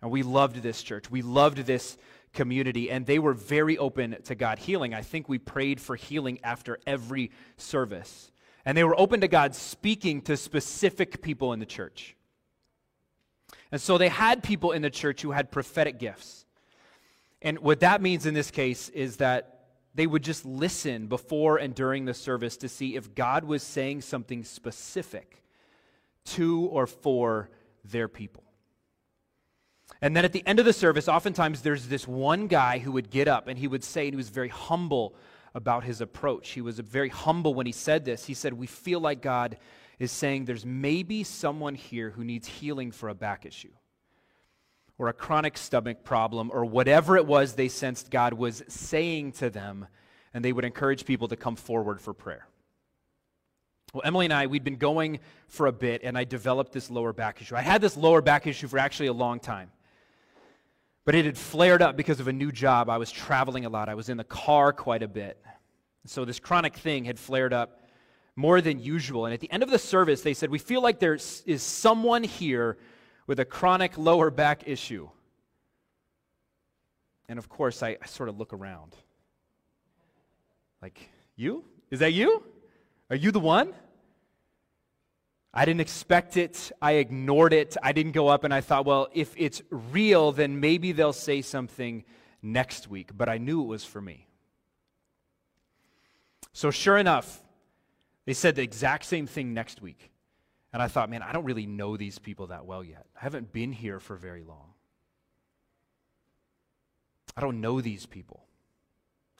And 0.02 0.10
we 0.10 0.22
loved 0.22 0.56
this 0.56 0.82
church. 0.82 1.10
We 1.10 1.22
loved 1.22 1.58
this 1.58 1.96
community, 2.32 2.90
and 2.90 3.06
they 3.06 3.18
were 3.18 3.32
very 3.32 3.78
open 3.78 4.16
to 4.24 4.34
God 4.34 4.58
healing. 4.58 4.92
I 4.92 5.02
think 5.02 5.28
we 5.28 5.38
prayed 5.38 5.80
for 5.80 5.96
healing 5.96 6.40
after 6.42 6.78
every 6.86 7.30
service. 7.56 8.30
And 8.64 8.76
they 8.76 8.84
were 8.84 8.98
open 9.00 9.20
to 9.20 9.28
God 9.28 9.54
speaking 9.54 10.20
to 10.22 10.36
specific 10.36 11.22
people 11.22 11.52
in 11.52 11.60
the 11.60 11.66
church. 11.66 12.16
And 13.72 13.80
so 13.80 13.98
they 13.98 14.08
had 14.08 14.42
people 14.42 14.72
in 14.72 14.82
the 14.82 14.90
church 14.90 15.22
who 15.22 15.32
had 15.32 15.50
prophetic 15.50 15.98
gifts. 15.98 16.44
And 17.42 17.58
what 17.58 17.80
that 17.80 18.00
means 18.00 18.26
in 18.26 18.34
this 18.34 18.50
case 18.50 18.88
is 18.90 19.18
that 19.18 19.56
they 19.94 20.06
would 20.06 20.22
just 20.22 20.44
listen 20.44 21.06
before 21.06 21.56
and 21.56 21.74
during 21.74 22.04
the 22.04 22.14
service 22.14 22.56
to 22.58 22.68
see 22.68 22.96
if 22.96 23.14
God 23.14 23.44
was 23.44 23.62
saying 23.62 24.02
something 24.02 24.44
specific 24.44 25.42
to 26.26 26.66
or 26.66 26.86
for 26.86 27.50
their 27.84 28.08
people. 28.08 28.44
And 30.02 30.14
then 30.14 30.24
at 30.24 30.32
the 30.32 30.46
end 30.46 30.58
of 30.58 30.64
the 30.64 30.72
service, 30.72 31.08
oftentimes 31.08 31.62
there's 31.62 31.86
this 31.88 32.06
one 32.06 32.48
guy 32.48 32.78
who 32.78 32.92
would 32.92 33.10
get 33.10 33.28
up 33.28 33.48
and 33.48 33.58
he 33.58 33.68
would 33.68 33.84
say, 33.84 34.06
and 34.06 34.12
he 34.12 34.16
was 34.16 34.28
very 34.28 34.48
humble 34.48 35.14
about 35.54 35.84
his 35.84 36.02
approach. 36.02 36.50
He 36.50 36.60
was 36.60 36.78
very 36.78 37.08
humble 37.08 37.54
when 37.54 37.64
he 37.64 37.72
said 37.72 38.04
this. 38.04 38.26
He 38.26 38.34
said, 38.34 38.52
We 38.52 38.66
feel 38.66 39.00
like 39.00 39.22
God 39.22 39.56
is 39.98 40.12
saying 40.12 40.44
there's 40.44 40.66
maybe 40.66 41.24
someone 41.24 41.74
here 41.74 42.10
who 42.10 42.24
needs 42.24 42.46
healing 42.46 42.90
for 42.92 43.08
a 43.08 43.14
back 43.14 43.46
issue 43.46 43.72
or 44.98 45.08
a 45.08 45.12
chronic 45.12 45.56
stomach 45.58 46.04
problem 46.04 46.50
or 46.52 46.64
whatever 46.64 47.16
it 47.16 47.26
was 47.26 47.54
they 47.54 47.68
sensed 47.68 48.10
God 48.10 48.32
was 48.32 48.62
saying 48.68 49.32
to 49.32 49.50
them, 49.50 49.86
and 50.32 50.44
they 50.44 50.52
would 50.52 50.64
encourage 50.64 51.04
people 51.04 51.28
to 51.28 51.36
come 51.36 51.56
forward 51.56 52.00
for 52.00 52.14
prayer. 52.14 52.46
Well, 53.92 54.02
Emily 54.04 54.26
and 54.26 54.34
I, 54.34 54.46
we'd 54.46 54.64
been 54.64 54.76
going 54.76 55.20
for 55.48 55.66
a 55.66 55.72
bit, 55.72 56.02
and 56.02 56.18
I 56.18 56.24
developed 56.24 56.72
this 56.72 56.90
lower 56.90 57.12
back 57.12 57.40
issue. 57.40 57.56
I 57.56 57.62
had 57.62 57.80
this 57.80 57.96
lower 57.96 58.20
back 58.20 58.46
issue 58.46 58.68
for 58.68 58.78
actually 58.78 59.06
a 59.06 59.12
long 59.12 59.38
time. 59.40 59.70
But 61.04 61.14
it 61.14 61.24
had 61.24 61.38
flared 61.38 61.82
up 61.82 61.96
because 61.96 62.18
of 62.18 62.26
a 62.26 62.32
new 62.32 62.50
job. 62.50 62.90
I 62.90 62.98
was 62.98 63.12
traveling 63.12 63.64
a 63.64 63.68
lot, 63.68 63.88
I 63.88 63.94
was 63.94 64.08
in 64.08 64.16
the 64.16 64.24
car 64.24 64.72
quite 64.72 65.02
a 65.02 65.08
bit. 65.08 65.40
So 66.04 66.24
this 66.24 66.38
chronic 66.38 66.76
thing 66.76 67.04
had 67.04 67.18
flared 67.18 67.52
up 67.52 67.80
more 68.36 68.60
than 68.60 68.78
usual. 68.78 69.24
And 69.24 69.34
at 69.34 69.40
the 69.40 69.50
end 69.50 69.62
of 69.62 69.70
the 69.70 69.78
service, 69.78 70.20
they 70.20 70.34
said, 70.34 70.50
We 70.50 70.58
feel 70.58 70.82
like 70.82 71.00
there 71.00 71.14
is 71.14 71.62
someone 71.62 72.22
here 72.22 72.76
with 73.26 73.40
a 73.40 73.44
chronic 73.44 73.98
lower 73.98 74.30
back 74.30 74.64
issue. 74.66 75.08
And 77.28 77.38
of 77.38 77.48
course, 77.48 77.82
I, 77.82 77.96
I 78.00 78.06
sort 78.06 78.28
of 78.28 78.38
look 78.38 78.52
around. 78.52 78.94
Like, 80.80 81.08
you? 81.34 81.64
Is 81.90 82.00
that 82.00 82.12
you? 82.12 82.44
Are 83.10 83.16
you 83.16 83.30
the 83.30 83.40
one? 83.40 83.74
I 85.52 85.64
didn't 85.64 85.80
expect 85.80 86.36
it. 86.36 86.70
I 86.82 86.92
ignored 86.92 87.54
it. 87.54 87.76
I 87.82 87.92
didn't 87.92 88.12
go 88.12 88.28
up 88.28 88.44
and 88.44 88.52
I 88.52 88.60
thought, 88.60 88.84
well, 88.84 89.08
if 89.14 89.32
it's 89.36 89.62
real, 89.70 90.30
then 90.30 90.60
maybe 90.60 90.92
they'll 90.92 91.14
say 91.14 91.40
something 91.40 92.04
next 92.42 92.88
week. 92.88 93.10
But 93.16 93.30
I 93.30 93.38
knew 93.38 93.62
it 93.62 93.66
was 93.66 93.82
for 93.82 94.02
me. 94.02 94.28
So, 96.52 96.70
sure 96.70 96.98
enough, 96.98 97.42
they 98.26 98.34
said 98.34 98.56
the 98.56 98.62
exact 98.62 99.06
same 99.06 99.26
thing 99.26 99.54
next 99.54 99.80
week. 99.80 100.10
And 100.72 100.82
I 100.82 100.88
thought, 100.88 101.08
man, 101.08 101.22
I 101.22 101.32
don't 101.32 101.44
really 101.44 101.66
know 101.66 101.96
these 101.96 102.18
people 102.18 102.48
that 102.48 102.66
well 102.66 102.84
yet. 102.84 103.06
I 103.16 103.20
haven't 103.24 103.52
been 103.52 103.72
here 103.72 103.98
for 103.98 104.16
very 104.16 104.42
long. 104.42 104.74
I 107.36 107.40
don't 107.40 107.60
know 107.60 107.80
these 107.80 108.04
people. 108.04 108.44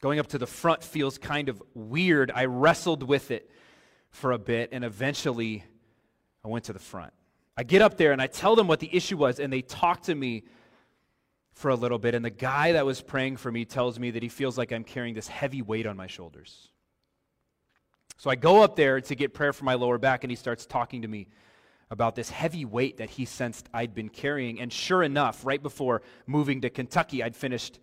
Going 0.01 0.19
up 0.19 0.29
to 0.29 0.39
the 0.39 0.47
front 0.47 0.83
feels 0.83 1.19
kind 1.19 1.49
of 1.49 1.63
weird. 1.75 2.31
I 2.35 2.45
wrestled 2.45 3.03
with 3.03 3.31
it 3.31 3.51
for 4.11 4.33
a 4.33 4.39
bit, 4.39 4.71
and 4.73 4.85
eventually 4.85 5.65
I 6.45 6.49
went 6.49 6.67
to 6.67 6.73
the 6.73 6.79
front. 6.79 7.13
I 7.57 7.65
get 7.65 7.83
up 7.83 7.97
there 7.97 8.13
and 8.13 8.21
I 8.21 8.27
tell 8.27 8.55
them 8.55 8.69
what 8.69 8.81
the 8.81 8.95
issue 8.95 9.17
was, 9.17 9.41
and 9.41 9.53
they 9.53 9.63
talk 9.63 10.03
to 10.03 10.15
me 10.15 10.45
for 11.53 11.71
a 11.71 11.75
little 11.75 11.99
bit. 11.99 12.15
And 12.15 12.25
the 12.25 12.31
guy 12.31 12.73
that 12.73 12.85
was 12.85 13.01
praying 13.01 13.39
for 13.39 13.51
me 13.51 13.65
tells 13.65 13.99
me 13.99 14.11
that 14.13 14.23
he 14.23 14.29
feels 14.29 14.57
like 14.57 14.73
I'm 14.73 14.85
carrying 14.85 15.15
this 15.15 15.27
heavy 15.27 15.63
weight 15.63 15.87
on 15.87 15.97
my 15.97 16.07
shoulders. 16.07 16.69
So 18.17 18.31
I 18.31 18.35
go 18.35 18.63
up 18.63 18.77
there 18.77 19.01
to 19.01 19.15
get 19.15 19.35
prayer 19.35 19.53
for 19.53 19.65
my 19.65 19.75
lower 19.75 19.99
back, 19.99 20.25
and 20.25 20.31
he 20.31 20.37
starts 20.37 20.67
talking 20.67 21.03
to 21.03 21.09
me 21.09 21.29
about 21.91 22.15
this 22.15 22.31
heavy 22.31 22.65
weight 22.65 22.97
that 22.97 23.11
he 23.11 23.25
sensed 23.25 23.69
I'd 23.73 23.95
been 23.95 24.09
carrying. 24.09 24.61
And 24.61 24.73
sure 24.73 25.03
enough, 25.03 25.45
right 25.45 25.63
before 25.63 26.03
moving 26.27 26.63
to 26.63 26.71
Kentucky, 26.71 27.23
I'd 27.23 27.37
finished 27.37 27.79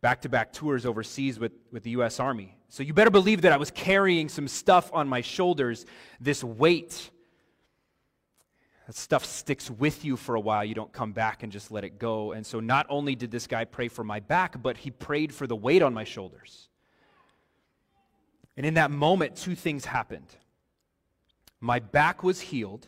back 0.00 0.22
to 0.22 0.28
back 0.28 0.52
tours 0.52 0.86
overseas 0.86 1.38
with, 1.38 1.52
with 1.70 1.82
the 1.82 1.90
U.S. 1.90 2.20
Army. 2.20 2.56
So 2.68 2.82
you 2.82 2.94
better 2.94 3.10
believe 3.10 3.42
that 3.42 3.52
I 3.52 3.56
was 3.56 3.70
carrying 3.70 4.28
some 4.28 4.48
stuff 4.48 4.90
on 4.92 5.08
my 5.08 5.20
shoulders, 5.20 5.86
this 6.20 6.42
weight. 6.42 7.10
That 8.86 8.96
stuff 8.96 9.24
sticks 9.24 9.70
with 9.70 10.04
you 10.04 10.16
for 10.16 10.34
a 10.34 10.40
while. 10.40 10.64
You 10.64 10.74
don't 10.74 10.92
come 10.92 11.12
back 11.12 11.42
and 11.42 11.52
just 11.52 11.70
let 11.70 11.84
it 11.84 11.98
go. 11.98 12.32
And 12.32 12.44
so 12.44 12.60
not 12.60 12.86
only 12.88 13.14
did 13.14 13.30
this 13.30 13.46
guy 13.46 13.64
pray 13.64 13.88
for 13.88 14.04
my 14.04 14.20
back, 14.20 14.60
but 14.60 14.76
he 14.76 14.90
prayed 14.90 15.34
for 15.34 15.46
the 15.46 15.56
weight 15.56 15.82
on 15.82 15.94
my 15.94 16.04
shoulders. 16.04 16.69
And 18.56 18.66
in 18.66 18.74
that 18.74 18.90
moment, 18.90 19.36
two 19.36 19.54
things 19.54 19.84
happened. 19.84 20.36
My 21.60 21.78
back 21.78 22.22
was 22.22 22.40
healed, 22.40 22.86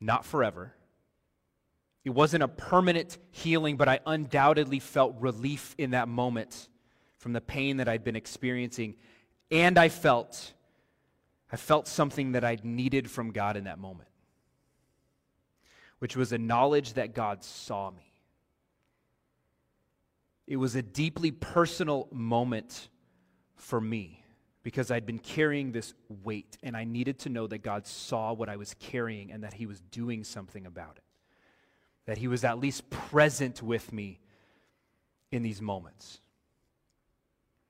not 0.00 0.24
forever. 0.24 0.74
It 2.04 2.10
wasn't 2.10 2.42
a 2.42 2.48
permanent 2.48 3.18
healing, 3.30 3.76
but 3.76 3.88
I 3.88 4.00
undoubtedly 4.06 4.78
felt 4.78 5.16
relief 5.18 5.74
in 5.78 5.92
that 5.92 6.06
moment 6.06 6.68
from 7.18 7.32
the 7.32 7.40
pain 7.40 7.78
that 7.78 7.88
I'd 7.88 8.04
been 8.04 8.16
experiencing. 8.16 8.96
And 9.50 9.78
I 9.78 9.88
felt, 9.88 10.52
I 11.50 11.56
felt 11.56 11.88
something 11.88 12.32
that 12.32 12.44
I'd 12.44 12.64
needed 12.64 13.10
from 13.10 13.30
God 13.30 13.56
in 13.56 13.64
that 13.64 13.78
moment, 13.78 14.08
which 15.98 16.16
was 16.16 16.32
a 16.32 16.38
knowledge 16.38 16.94
that 16.94 17.14
God 17.14 17.42
saw 17.42 17.90
me. 17.90 18.12
It 20.46 20.56
was 20.56 20.74
a 20.74 20.82
deeply 20.82 21.30
personal 21.30 22.08
moment 22.12 22.88
for 23.56 23.80
me 23.80 24.24
because 24.62 24.90
I'd 24.90 25.06
been 25.06 25.18
carrying 25.18 25.72
this 25.72 25.94
weight 26.22 26.56
and 26.62 26.76
I 26.76 26.84
needed 26.84 27.18
to 27.20 27.28
know 27.28 27.46
that 27.46 27.58
God 27.58 27.86
saw 27.86 28.32
what 28.32 28.48
I 28.48 28.56
was 28.56 28.74
carrying 28.80 29.30
and 29.30 29.44
that 29.44 29.54
He 29.54 29.66
was 29.66 29.80
doing 29.80 30.24
something 30.24 30.66
about 30.66 30.96
it. 30.96 31.04
That 32.06 32.18
He 32.18 32.28
was 32.28 32.44
at 32.44 32.58
least 32.58 32.88
present 32.90 33.62
with 33.62 33.92
me 33.92 34.20
in 35.30 35.42
these 35.42 35.60
moments. 35.60 36.20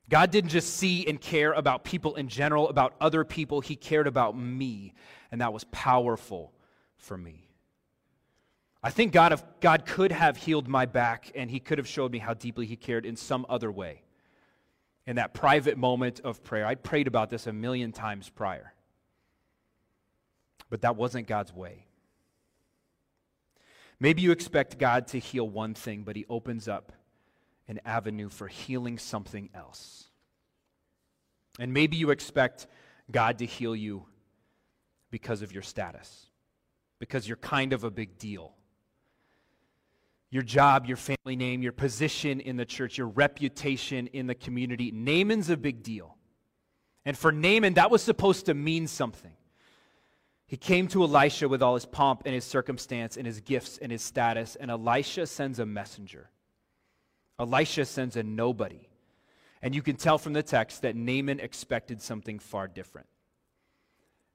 God 0.07 0.31
didn't 0.31 0.51
just 0.51 0.75
see 0.75 1.05
and 1.07 1.19
care 1.19 1.51
about 1.51 1.83
people 1.83 2.15
in 2.15 2.27
general, 2.27 2.69
about 2.69 2.93
other 3.01 3.23
people. 3.23 3.59
He 3.59 3.75
cared 3.75 4.07
about 4.07 4.37
me, 4.37 4.93
and 5.31 5.41
that 5.41 5.51
was 5.51 5.63
powerful 5.65 6.53
for 6.97 7.17
me. 7.17 7.49
I 8.83 8.91
think 8.91 9.13
God, 9.13 9.33
if 9.33 9.43
God 9.61 9.87
could 9.87 10.11
have 10.11 10.37
healed 10.37 10.67
my 10.67 10.85
back, 10.85 11.31
and 11.33 11.49
He 11.49 11.59
could 11.59 11.79
have 11.79 11.87
showed 11.87 12.11
me 12.11 12.19
how 12.19 12.35
deeply 12.35 12.67
He 12.67 12.75
cared 12.75 13.05
in 13.05 13.15
some 13.15 13.45
other 13.49 13.71
way. 13.71 14.04
In 15.07 15.17
that 15.17 15.33
private 15.33 15.77
moment 15.77 16.19
of 16.21 16.43
prayer, 16.43 16.65
I 16.65 16.75
prayed 16.75 17.07
about 17.07 17.29
this 17.29 17.47
a 17.47 17.53
million 17.53 17.91
times 17.91 18.29
prior. 18.29 18.73
But 20.69 20.81
that 20.81 20.95
wasn't 20.95 21.27
God's 21.27 21.53
way. 21.53 21.85
Maybe 23.99 24.21
you 24.21 24.31
expect 24.31 24.77
God 24.77 25.07
to 25.07 25.19
heal 25.19 25.47
one 25.47 25.73
thing, 25.73 26.03
but 26.03 26.15
He 26.15 26.25
opens 26.27 26.67
up 26.67 26.91
an 27.67 27.79
avenue 27.85 28.29
for 28.29 28.47
healing 28.47 28.97
something 28.97 29.49
else. 29.53 30.05
And 31.59 31.73
maybe 31.73 31.97
you 31.97 32.09
expect 32.09 32.67
God 33.11 33.39
to 33.39 33.45
heal 33.45 33.75
you 33.75 34.05
because 35.11 35.41
of 35.41 35.53
your 35.53 35.63
status, 35.63 36.25
because 36.99 37.27
you're 37.27 37.37
kind 37.37 37.73
of 37.73 37.83
a 37.83 37.91
big 37.91 38.17
deal. 38.17 38.53
Your 40.35 40.43
job, 40.43 40.85
your 40.85 40.97
family 40.97 41.37
name, 41.37 41.61
your 41.61 41.71
position 41.71 42.41
in 42.41 42.57
the 42.57 42.65
church, 42.65 42.97
your 42.97 43.07
reputation 43.07 44.07
in 44.07 44.27
the 44.27 44.35
community. 44.35 44.91
Naaman's 44.91 45.49
a 45.49 45.55
big 45.55 45.81
deal. 45.81 46.17
And 47.05 47.17
for 47.17 47.31
Naaman, 47.31 47.75
that 47.75 47.89
was 47.89 48.01
supposed 48.01 48.47
to 48.47 48.53
mean 48.53 48.87
something. 48.87 49.31
He 50.45 50.57
came 50.57 50.89
to 50.89 51.03
Elisha 51.03 51.47
with 51.47 51.63
all 51.63 51.75
his 51.75 51.85
pomp 51.85 52.23
and 52.25 52.35
his 52.35 52.43
circumstance 52.43 53.15
and 53.15 53.25
his 53.25 53.39
gifts 53.39 53.77
and 53.77 53.93
his 53.93 54.01
status, 54.01 54.57
and 54.57 54.69
Elisha 54.69 55.25
sends 55.25 55.59
a 55.59 55.65
messenger. 55.65 56.29
Elisha 57.39 57.85
sends 57.85 58.17
a 58.17 58.23
nobody. 58.23 58.89
And 59.61 59.73
you 59.73 59.81
can 59.81 59.95
tell 59.95 60.17
from 60.17 60.33
the 60.33 60.43
text 60.43 60.81
that 60.81 60.97
Naaman 60.97 61.39
expected 61.39 62.01
something 62.01 62.39
far 62.39 62.67
different. 62.67 63.07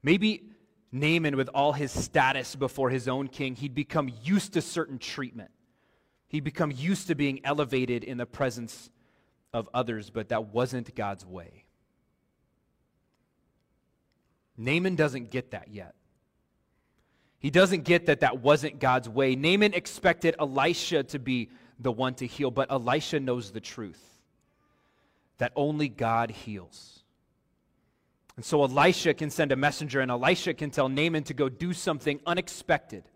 Maybe 0.02 0.44
Naaman, 0.92 1.36
with 1.36 1.50
all 1.52 1.74
his 1.74 1.92
status 1.92 2.56
before 2.56 2.88
his 2.88 3.06
own 3.06 3.28
king, 3.28 3.54
he'd 3.54 3.74
become 3.74 4.10
used 4.24 4.54
to 4.54 4.62
certain 4.62 4.98
treatment. 4.98 5.50
He'd 6.30 6.44
become 6.44 6.70
used 6.70 7.08
to 7.08 7.16
being 7.16 7.40
elevated 7.42 8.04
in 8.04 8.16
the 8.16 8.24
presence 8.24 8.88
of 9.52 9.68
others, 9.74 10.10
but 10.10 10.28
that 10.28 10.54
wasn't 10.54 10.94
God's 10.94 11.26
way. 11.26 11.64
Naaman 14.56 14.94
doesn't 14.94 15.32
get 15.32 15.50
that 15.50 15.72
yet. 15.72 15.96
He 17.40 17.50
doesn't 17.50 17.82
get 17.82 18.06
that 18.06 18.20
that 18.20 18.40
wasn't 18.40 18.78
God's 18.78 19.08
way. 19.08 19.34
Naaman 19.34 19.74
expected 19.74 20.36
Elisha 20.38 21.02
to 21.02 21.18
be 21.18 21.50
the 21.80 21.90
one 21.90 22.14
to 22.14 22.28
heal, 22.28 22.52
but 22.52 22.70
Elisha 22.70 23.18
knows 23.18 23.50
the 23.50 23.60
truth 23.60 24.00
that 25.38 25.50
only 25.56 25.88
God 25.88 26.30
heals. 26.30 27.02
And 28.36 28.44
so 28.44 28.62
Elisha 28.62 29.14
can 29.14 29.30
send 29.30 29.50
a 29.50 29.56
messenger, 29.56 30.00
and 30.00 30.12
Elisha 30.12 30.54
can 30.54 30.70
tell 30.70 30.88
Naaman 30.88 31.24
to 31.24 31.34
go 31.34 31.48
do 31.48 31.72
something 31.72 32.20
unexpected 32.24 33.09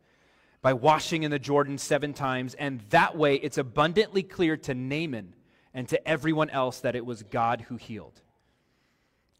by 0.64 0.72
washing 0.72 1.24
in 1.24 1.30
the 1.30 1.38
Jordan 1.38 1.76
seven 1.76 2.14
times. 2.14 2.54
And 2.54 2.80
that 2.88 3.18
way, 3.18 3.34
it's 3.34 3.58
abundantly 3.58 4.22
clear 4.22 4.56
to 4.56 4.74
Naaman 4.74 5.34
and 5.74 5.86
to 5.90 6.08
everyone 6.08 6.48
else 6.48 6.80
that 6.80 6.96
it 6.96 7.04
was 7.04 7.22
God 7.22 7.60
who 7.60 7.76
healed, 7.76 8.18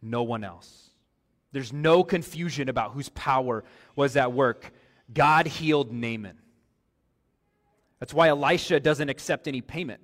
no 0.03 0.23
one 0.23 0.45
else. 0.45 0.91
There's 1.51 1.73
no 1.73 2.05
confusion 2.05 2.69
about 2.69 2.93
whose 2.93 3.09
power 3.09 3.65
was 3.97 4.19
at 4.19 4.35
work. 4.35 4.71
God 5.15 5.47
healed 5.47 5.91
Naaman. 5.91 6.37
That's 8.01 8.13
why 8.13 8.29
Elisha 8.29 8.79
doesn't 8.79 9.09
accept 9.09 9.49
any 9.49 9.63
payment. 9.63 10.03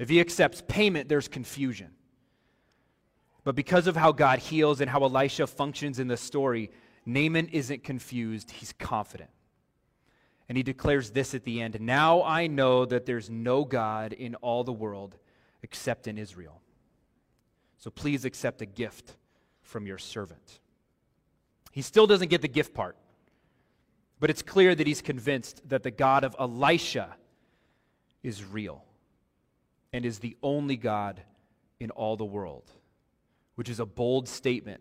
If 0.00 0.08
he 0.08 0.18
accepts 0.18 0.60
payment, 0.66 1.08
there's 1.08 1.28
confusion. 1.28 1.90
But 3.44 3.54
because 3.54 3.86
of 3.86 3.94
how 3.94 4.10
God 4.10 4.40
heals 4.40 4.80
and 4.80 4.90
how 4.90 5.04
Elisha 5.04 5.46
functions 5.46 6.00
in 6.00 6.08
the 6.08 6.16
story, 6.16 6.72
Naaman 7.06 7.46
isn't 7.46 7.84
confused, 7.84 8.50
he's 8.50 8.72
confident. 8.72 9.30
And 10.50 10.56
he 10.56 10.64
declares 10.64 11.12
this 11.12 11.32
at 11.32 11.44
the 11.44 11.60
end 11.60 11.80
Now 11.80 12.24
I 12.24 12.48
know 12.48 12.84
that 12.84 13.06
there's 13.06 13.30
no 13.30 13.64
God 13.64 14.12
in 14.12 14.34
all 14.34 14.64
the 14.64 14.72
world 14.72 15.16
except 15.62 16.08
in 16.08 16.18
Israel. 16.18 16.60
So 17.78 17.88
please 17.88 18.24
accept 18.24 18.60
a 18.60 18.66
gift 18.66 19.14
from 19.62 19.86
your 19.86 19.96
servant. 19.96 20.58
He 21.70 21.82
still 21.82 22.08
doesn't 22.08 22.30
get 22.30 22.42
the 22.42 22.48
gift 22.48 22.74
part. 22.74 22.96
But 24.18 24.28
it's 24.28 24.42
clear 24.42 24.74
that 24.74 24.88
he's 24.88 25.00
convinced 25.00 25.68
that 25.68 25.84
the 25.84 25.92
God 25.92 26.24
of 26.24 26.34
Elisha 26.36 27.14
is 28.24 28.44
real 28.44 28.84
and 29.92 30.04
is 30.04 30.18
the 30.18 30.36
only 30.42 30.76
God 30.76 31.22
in 31.78 31.90
all 31.92 32.16
the 32.16 32.24
world, 32.24 32.68
which 33.54 33.68
is 33.68 33.78
a 33.78 33.86
bold 33.86 34.28
statement 34.28 34.80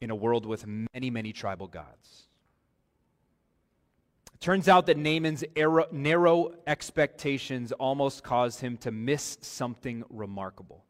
in 0.00 0.08
a 0.08 0.16
world 0.16 0.46
with 0.46 0.66
many, 0.66 1.10
many 1.10 1.34
tribal 1.34 1.66
gods. 1.66 2.28
Turns 4.42 4.66
out 4.66 4.86
that 4.86 4.98
Naaman's 4.98 5.44
narrow 5.92 6.52
expectations 6.66 7.70
almost 7.70 8.24
caused 8.24 8.60
him 8.60 8.76
to 8.78 8.90
miss 8.90 9.38
something 9.40 10.02
remarkable. 10.10 10.84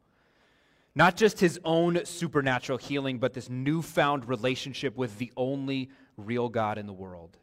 Not 0.95 1.15
just 1.15 1.39
his 1.39 1.59
own 1.63 2.03
supernatural 2.03 2.79
healing, 2.79 3.19
but 3.19 3.33
this 3.33 3.51
newfound 3.51 4.27
relationship 4.27 4.97
with 4.97 5.19
the 5.19 5.31
only 5.37 5.91
real 6.17 6.49
God 6.49 6.79
in 6.79 6.87
the 6.87 6.93
world. 6.93 7.37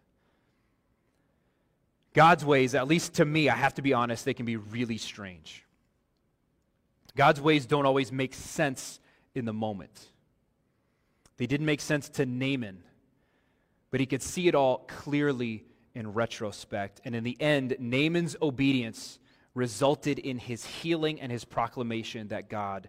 God's 2.13 2.45
ways, 2.45 2.75
at 2.75 2.89
least 2.89 3.15
to 3.15 3.25
me, 3.25 3.49
I 3.49 3.55
have 3.55 3.75
to 3.75 3.83
be 3.83 3.93
honest, 3.93 4.25
they 4.25 4.35
can 4.35 4.47
be 4.47 4.57
really 4.57 4.99
strange. 4.99 5.65
God's 7.15 7.41
ways 7.41 7.67
don't 7.67 7.87
always 7.87 8.11
make 8.11 8.35
sense 8.35 8.99
in 9.37 9.45
the 9.45 9.53
moment. 9.53 10.09
They 11.37 11.47
didn't 11.47 11.67
make 11.67 11.81
sense 11.81 12.09
to 12.09 12.27
Naaman, 12.27 12.83
but 13.93 14.01
he 14.01 14.07
could 14.07 14.23
see 14.23 14.49
it 14.49 14.57
all 14.57 14.79
clearly 14.89 15.67
in 15.95 16.13
retrospect. 16.13 17.01
And 17.05 17.15
in 17.15 17.25
the 17.25 17.41
end, 17.41 17.77
Naaman's 17.79 18.37
obedience 18.41 19.19
resulted 19.55 20.19
in 20.19 20.39
his 20.39 20.65
healing 20.65 21.21
and 21.21 21.31
his 21.31 21.45
proclamation 21.45 22.29
that 22.29 22.49
God 22.49 22.89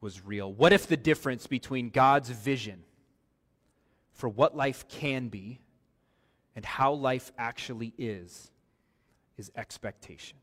was 0.00 0.24
real. 0.24 0.52
What 0.52 0.72
if 0.72 0.86
the 0.86 0.96
difference 0.96 1.46
between 1.46 1.90
God's 1.90 2.30
vision 2.30 2.84
for 4.16 4.28
what 4.28 4.56
life 4.56 4.88
can 4.88 5.28
be 5.28 5.60
and 6.56 6.64
how 6.64 6.92
life 6.94 7.30
actually 7.38 7.92
is 7.98 8.50
is 9.36 9.52
expectation. 9.54 10.38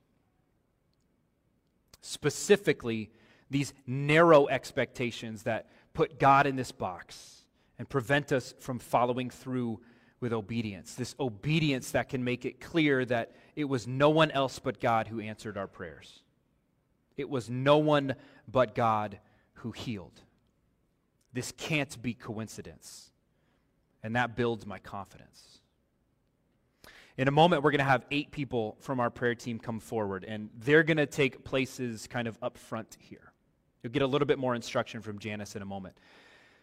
Specifically, 2.01 3.09
these 3.49 3.73
narrow 3.87 4.47
expectations 4.47 5.43
that 5.43 5.69
put 5.93 6.19
God 6.19 6.45
in 6.45 6.55
this 6.55 6.71
box 6.71 7.45
and 7.79 7.89
prevent 7.89 8.31
us 8.31 8.53
from 8.59 8.77
following 8.77 9.31
through 9.31 9.81
with 10.23 10.31
obedience. 10.31 10.95
This 10.95 11.15
obedience 11.19 11.91
that 11.91 12.07
can 12.07 12.23
make 12.23 12.45
it 12.45 12.61
clear 12.61 13.03
that 13.03 13.35
it 13.57 13.65
was 13.65 13.85
no 13.85 14.09
one 14.09 14.31
else 14.31 14.57
but 14.57 14.79
God 14.79 15.09
who 15.09 15.19
answered 15.19 15.57
our 15.57 15.67
prayers. 15.67 16.21
It 17.17 17.29
was 17.29 17.49
no 17.49 17.77
one 17.77 18.15
but 18.47 18.73
God 18.73 19.19
who 19.55 19.71
healed. 19.71 20.21
This 21.33 21.51
can't 21.51 22.01
be 22.01 22.13
coincidence 22.13 23.11
and 24.01 24.15
that 24.15 24.37
builds 24.37 24.65
my 24.65 24.79
confidence. 24.79 25.59
In 27.17 27.27
a 27.27 27.31
moment, 27.31 27.61
we're 27.61 27.71
going 27.71 27.79
to 27.79 27.83
have 27.83 28.05
eight 28.09 28.31
people 28.31 28.77
from 28.79 29.01
our 29.01 29.09
prayer 29.09 29.35
team 29.35 29.59
come 29.59 29.81
forward, 29.81 30.23
and 30.23 30.49
they're 30.59 30.83
going 30.83 30.97
to 30.97 31.05
take 31.05 31.43
places 31.43 32.07
kind 32.07 32.29
of 32.29 32.37
up 32.41 32.57
front 32.57 32.95
here. 32.97 33.33
You'll 33.81 33.91
get 33.93 34.01
a 34.01 34.07
little 34.07 34.25
bit 34.25 34.39
more 34.39 34.55
instruction 34.55 35.01
from 35.01 35.19
Janice 35.19 35.57
in 35.57 35.61
a 35.61 35.65
moment. 35.65 35.97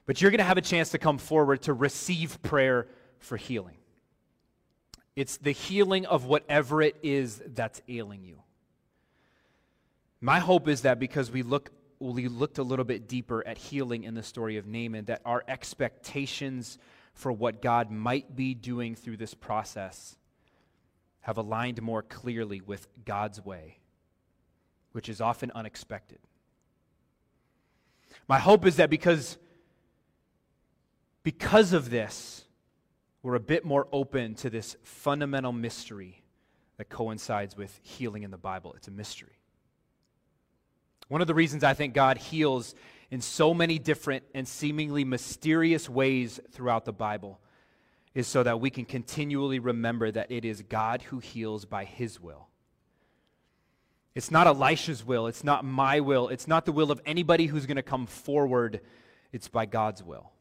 But 0.07 0.20
you're 0.20 0.31
going 0.31 0.38
to 0.38 0.44
have 0.44 0.59
a 0.59 0.62
chance 0.62 0.88
to 0.90 0.99
come 0.99 1.18
forward 1.18 1.62
to 1.62 1.73
receive 1.73 2.42
prayer 2.42 2.88
for 3.20 3.37
healing. 3.37 3.76
It's 5.14 5.37
the 5.37 5.52
healing 5.52 6.06
of 6.06 6.24
whatever 6.24 6.83
it 6.83 6.96
is 7.02 7.40
that's 7.46 7.80
ailing 7.88 8.24
you. 8.24 8.42
My 10.20 10.38
hope 10.38 10.68
is 10.68 10.83
that 10.83 10.98
because 10.98 11.30
we 11.30 11.42
look 11.42 11.70
we 12.00 12.28
looked 12.28 12.56
a 12.56 12.62
little 12.62 12.87
bit 12.87 13.06
deeper 13.06 13.46
at 13.46 13.59
healing 13.59 14.04
in 14.04 14.14
the 14.14 14.22
story 14.22 14.56
of 14.56 14.66
Naaman, 14.66 15.04
that 15.04 15.20
our 15.26 15.44
expectations 15.46 16.78
for 17.12 17.30
what 17.30 17.61
God 17.61 17.90
might 17.90 18.35
be 18.35 18.54
doing 18.54 18.94
through 18.94 19.18
this 19.18 19.35
process 19.35 20.16
have 21.20 21.37
aligned 21.37 21.83
more 21.83 22.02
clearly 22.02 22.62
with 22.62 22.88
God's 23.04 23.44
way, 23.44 23.80
which 24.92 25.11
is 25.11 25.20
often 25.20 25.52
unexpected. 25.54 26.18
My 28.26 28.38
hope 28.38 28.64
is 28.64 28.76
that 28.76 28.88
because, 28.88 29.37
because 31.22 31.74
of 31.74 31.90
this, 31.90 32.46
we're 33.22 33.35
a 33.35 33.40
bit 33.40 33.64
more 33.64 33.87
open 33.92 34.35
to 34.37 34.50
this 34.50 34.76
fundamental 34.83 35.52
mystery 35.52 36.22
that 36.78 36.88
coincides 36.88 37.56
with 37.56 37.78
healing 37.83 38.22
in 38.22 38.30
the 38.30 38.38
Bible. 38.38 38.72
It's 38.74 38.88
a 38.88 38.92
mystery. 38.92 39.38
One 41.09 41.20
of 41.20 41.26
the 41.26 41.35
reasons 41.35 41.64
I 41.64 41.74
think 41.74 41.92
God 41.92 42.16
heals 42.16 42.74
in 43.11 43.20
so 43.20 43.52
many 43.52 43.78
different 43.78 44.24
and 44.35 44.46
seemingly 44.46 45.04
mysterious 45.04 45.88
ways 45.88 46.40
throughout 46.52 46.85
the 46.85 46.92
Bible 46.92 47.40
is 48.14 48.26
so 48.26 48.42
that 48.42 48.61
we 48.61 48.70
can 48.70 48.85
continually 48.85 49.59
remember 49.59 50.11
that 50.11 50.30
it 50.30 50.44
is 50.44 50.62
God 50.62 51.02
who 51.02 51.18
heals 51.18 51.64
by 51.64 51.85
his 51.85 52.20
will. 52.20 52.48
It's 54.14 54.30
not 54.30 54.46
Elisha's 54.46 55.04
will, 55.04 55.26
it's 55.26 55.44
not 55.44 55.64
my 55.64 56.00
will, 56.00 56.28
it's 56.28 56.48
not 56.48 56.64
the 56.64 56.72
will 56.72 56.90
of 56.90 57.00
anybody 57.06 57.46
who's 57.46 57.66
going 57.66 57.76
to 57.76 57.83
come 57.83 58.06
forward, 58.06 58.80
it's 59.33 59.48
by 59.48 59.66
God's 59.66 60.02
will. 60.02 60.33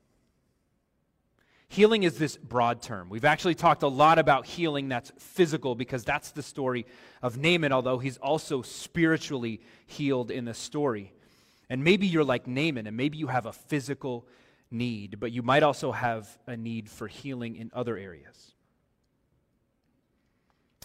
Healing 1.72 2.02
is 2.02 2.18
this 2.18 2.36
broad 2.36 2.82
term. 2.82 3.10
We've 3.10 3.26
actually 3.26 3.54
talked 3.54 3.84
a 3.84 3.88
lot 3.88 4.18
about 4.18 4.48
healing 4.48 4.90
that's 4.90 5.12
physical 5.20 5.76
because 5.76 6.04
that's 6.04 6.32
the 6.32 6.42
story 6.42 6.88
of 7.22 7.38
Naaman, 7.38 7.72
although 7.72 8.00
he's 8.00 8.18
also 8.18 8.64
spiritually 8.64 9.62
healed 9.86 10.32
in 10.32 10.46
the 10.46 10.56
story. 10.56 11.14
And 11.70 11.84
maybe 11.84 12.08
you're 12.08 12.24
like 12.24 12.48
Naaman, 12.48 12.88
and 12.88 12.98
maybe 12.98 13.20
you 13.20 13.28
have 13.28 13.46
a 13.46 13.54
physical 13.54 14.28
need, 14.72 15.20
but 15.20 15.32
you 15.32 15.44
might 15.44 15.62
also 15.62 15.92
have 15.92 16.40
a 16.48 16.58
need 16.58 16.90
for 16.90 17.08
healing 17.08 17.56
in 17.56 17.70
other 17.72 17.98
areas. 17.98 18.56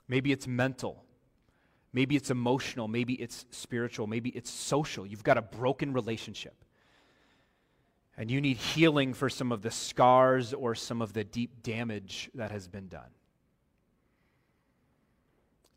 Maybe 0.07 0.33
it's 0.33 0.47
mental. 0.47 1.03
Maybe 1.95 2.15
it's 2.15 2.31
emotional. 2.31 2.89
Maybe 2.89 3.15
it's 3.15 3.47
spiritual. 3.51 4.07
Maybe 4.07 4.29
it's 4.31 4.51
social. 4.51 5.07
You've 5.07 5.25
got 5.25 5.39
a 5.39 5.43
broken 5.43 5.95
relationship. 5.95 6.64
And 8.17 8.31
you 8.31 8.41
need 8.41 8.57
healing 8.57 9.13
for 9.13 9.29
some 9.29 9.51
of 9.51 9.63
the 9.63 9.71
scars 9.71 10.55
or 10.55 10.75
some 10.75 11.03
of 11.03 11.13
the 11.13 11.25
deep 11.25 11.63
damage 11.63 12.31
that 12.35 12.51
has 12.51 12.69
been 12.69 12.89
done. 12.89 13.11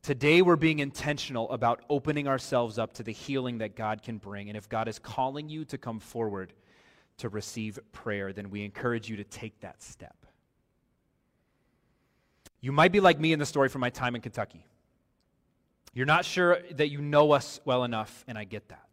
Today, 0.04 0.42
we're 0.42 0.56
being 0.56 0.80
intentional 0.80 1.50
about 1.52 1.84
opening 1.90 2.28
ourselves 2.28 2.78
up 2.78 2.94
to 2.94 3.04
the 3.04 3.12
healing 3.12 3.58
that 3.58 3.76
God 3.76 4.04
can 4.04 4.20
bring. 4.20 4.48
And 4.48 4.58
if 4.58 4.70
God 4.70 4.88
is 4.88 5.00
calling 5.00 5.50
you 5.50 5.66
to 5.66 5.78
come 5.78 6.00
forward, 6.00 6.54
to 7.18 7.30
receive 7.30 7.80
prayer, 7.92 8.32
then 8.32 8.50
we 8.50 8.64
encourage 8.64 9.10
you 9.10 9.18
to 9.18 9.24
take 9.24 9.60
that 9.62 9.82
step. 9.82 10.16
You 12.62 12.72
might 12.72 12.92
be 12.92 13.00
like 13.00 13.20
me 13.20 13.34
in 13.34 13.40
the 13.40 13.46
story 13.46 13.70
from 13.70 13.82
my 13.82 13.90
time 13.90 14.16
in 14.16 14.22
Kentucky. 14.22 14.66
You're 15.94 16.06
not 16.06 16.26
sure 16.26 16.60
that 16.72 16.90
you 16.90 17.02
know 17.02 17.32
us 17.32 17.60
well 17.66 17.84
enough, 17.84 18.24
and 18.28 18.38
I 18.38 18.44
get 18.44 18.70
that. 18.70 18.87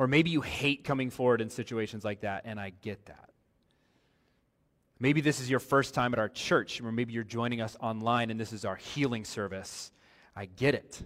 Or 0.00 0.06
maybe 0.06 0.30
you 0.30 0.40
hate 0.40 0.82
coming 0.82 1.10
forward 1.10 1.42
in 1.42 1.50
situations 1.50 2.06
like 2.06 2.22
that, 2.22 2.44
and 2.46 2.58
I 2.58 2.70
get 2.70 3.04
that. 3.04 3.28
Maybe 4.98 5.20
this 5.20 5.40
is 5.40 5.50
your 5.50 5.60
first 5.60 5.92
time 5.92 6.14
at 6.14 6.18
our 6.18 6.30
church, 6.30 6.80
or 6.80 6.90
maybe 6.90 7.12
you're 7.12 7.22
joining 7.22 7.60
us 7.60 7.76
online 7.80 8.30
and 8.30 8.40
this 8.40 8.54
is 8.54 8.64
our 8.64 8.76
healing 8.76 9.26
service. 9.26 9.92
I 10.34 10.46
get 10.46 10.74
it. 10.74 11.02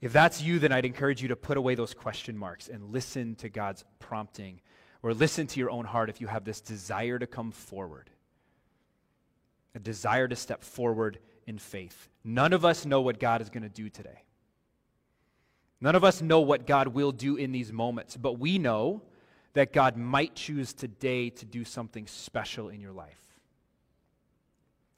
If 0.00 0.12
that's 0.12 0.42
you, 0.42 0.58
then 0.58 0.72
I'd 0.72 0.84
encourage 0.84 1.22
you 1.22 1.28
to 1.28 1.36
put 1.36 1.56
away 1.56 1.76
those 1.76 1.94
question 1.94 2.36
marks 2.36 2.66
and 2.66 2.90
listen 2.90 3.36
to 3.36 3.48
God's 3.48 3.84
prompting, 4.00 4.60
or 5.04 5.14
listen 5.14 5.46
to 5.46 5.60
your 5.60 5.70
own 5.70 5.84
heart 5.84 6.10
if 6.10 6.20
you 6.20 6.26
have 6.26 6.44
this 6.44 6.60
desire 6.60 7.20
to 7.20 7.26
come 7.28 7.52
forward, 7.52 8.10
a 9.76 9.78
desire 9.78 10.26
to 10.26 10.34
step 10.34 10.64
forward 10.64 11.20
in 11.46 11.56
faith. 11.56 12.08
None 12.24 12.52
of 12.52 12.64
us 12.64 12.84
know 12.84 13.00
what 13.00 13.20
God 13.20 13.42
is 13.42 13.48
going 13.48 13.62
to 13.62 13.68
do 13.68 13.88
today. 13.88 14.24
None 15.80 15.94
of 15.94 16.04
us 16.04 16.20
know 16.20 16.40
what 16.40 16.66
God 16.66 16.88
will 16.88 17.12
do 17.12 17.36
in 17.36 17.52
these 17.52 17.72
moments, 17.72 18.16
but 18.16 18.38
we 18.38 18.58
know 18.58 19.02
that 19.54 19.72
God 19.72 19.96
might 19.96 20.34
choose 20.34 20.72
today 20.72 21.30
to 21.30 21.44
do 21.44 21.64
something 21.64 22.06
special 22.06 22.68
in 22.68 22.80
your 22.80 22.92
life. 22.92 23.16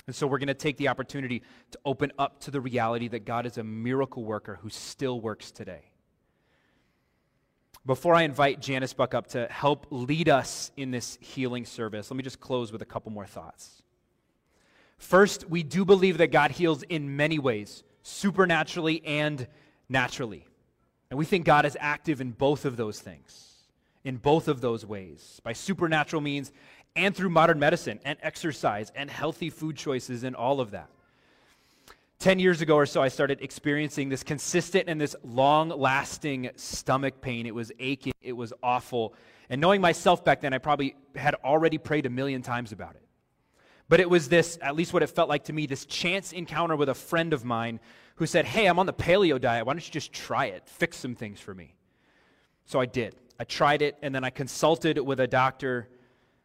And 0.07 0.15
so 0.15 0.27
we're 0.27 0.39
going 0.39 0.49
to 0.49 0.55
take 0.55 0.77
the 0.77 0.89
opportunity 0.89 1.43
to 1.71 1.79
open 1.85 2.13
up 2.19 2.41
to 2.41 2.51
the 2.51 2.61
reality 2.61 3.09
that 3.09 3.25
God 3.25 3.47
is 3.47 3.57
a 3.59 3.63
miracle 3.63 4.25
worker 4.25 4.59
who 4.61 4.69
still 4.69 5.21
works 5.21 5.53
today. 5.53 5.93
Before 7.87 8.15
I 8.15 8.23
invite 8.23 8.61
Janice 8.61 8.93
Buck 8.93 9.15
up 9.15 9.29
to 9.29 9.47
help 9.49 9.87
lead 9.91 10.29
us 10.29 10.73
in 10.77 10.91
this 10.91 11.19
healing 11.21 11.65
service, 11.65 12.11
let 12.11 12.17
me 12.17 12.23
just 12.23 12.41
close 12.41 12.73
with 12.73 12.83
a 12.83 12.87
couple 12.87 13.13
more 13.13 13.27
thoughts. 13.27 13.83
First, 14.99 15.49
we 15.49 15.63
do 15.63 15.85
believe 15.85 16.19
that 16.19 16.31
God 16.31 16.53
heals 16.53 16.83
in 16.85 17.17
many 17.17 17.39
ways, 17.39 17.83
supernaturally 18.03 19.03
and 19.05 19.47
naturally. 19.89 20.47
And 21.13 21.19
we 21.19 21.27
think 21.27 21.45
God 21.45 21.67
is 21.67 21.77
active 21.79 22.23
in 22.23 22.31
both 22.31 22.65
of 22.65 22.79
those 22.79 22.99
things, 22.99 23.53
in 24.03 24.17
both 24.17 24.49
of 24.49 24.63
those 24.63 24.87
ways. 24.87 25.43
By 25.45 25.53
supernatural 25.53 26.23
means, 26.23 26.53
and 26.97 27.15
through 27.15 27.29
modern 27.29 27.59
medicine 27.59 28.01
and 28.03 28.19
exercise 28.23 28.91
and 28.95 29.11
healthy 29.11 29.51
food 29.51 29.77
choices 29.77 30.25
and 30.25 30.35
all 30.35 30.59
of 30.59 30.71
that. 30.71 30.89
10 32.21 32.39
years 32.39 32.63
ago 32.63 32.77
or 32.77 32.87
so, 32.87 33.03
I 33.03 33.09
started 33.09 33.43
experiencing 33.43 34.09
this 34.09 34.23
consistent 34.23 34.89
and 34.89 34.99
this 34.99 35.15
long 35.23 35.69
lasting 35.69 36.49
stomach 36.57 37.21
pain. 37.21 37.45
It 37.45 37.55
was 37.55 37.71
aching, 37.79 38.15
it 38.23 38.33
was 38.33 38.55
awful. 38.63 39.13
And 39.51 39.61
knowing 39.61 39.83
myself 39.83 40.25
back 40.25 40.41
then, 40.41 40.55
I 40.55 40.59
probably 40.59 40.97
had 41.15 41.35
already 41.45 41.77
prayed 41.77 42.07
a 42.07 42.11
million 42.11 42.41
times 42.41 42.73
about 42.73 42.95
it. 42.95 43.03
But 43.91 44.01
it 44.01 44.09
was 44.09 44.31
this, 44.31 44.59
at 44.63 44.77
least 44.77 44.95
what 44.95 45.03
it 45.03 45.09
felt 45.09 45.29
like 45.29 45.45
to 45.45 45.53
me, 45.53 45.67
this 45.67 45.85
chance 45.85 46.33
encounter 46.33 46.75
with 46.75 46.89
a 46.89 46.95
friend 46.95 47.35
of 47.35 47.45
mine 47.45 47.81
who 48.17 48.27
said, 48.27 48.45
Hey, 48.45 48.67
I'm 48.67 48.79
on 48.79 48.87
the 48.87 48.93
paleo 48.93 49.41
diet. 49.41 49.67
Why 49.67 49.73
don't 49.73 49.87
you 49.87 49.93
just 49.93 50.13
try 50.13 50.47
it? 50.47 50.69
Fix 50.69 50.97
some 50.97 51.15
things 51.15 51.41
for 51.41 51.55
me. 51.55 51.75
So 52.65 52.81
I 52.81 52.87
did. 52.87 53.17
I 53.41 53.45
tried 53.45 53.83
it, 53.83 53.97
and 54.03 54.15
then 54.15 54.25
I 54.25 54.31
consulted 54.31 54.99
with 54.99 55.19
a 55.19 55.27
doctor 55.27 55.89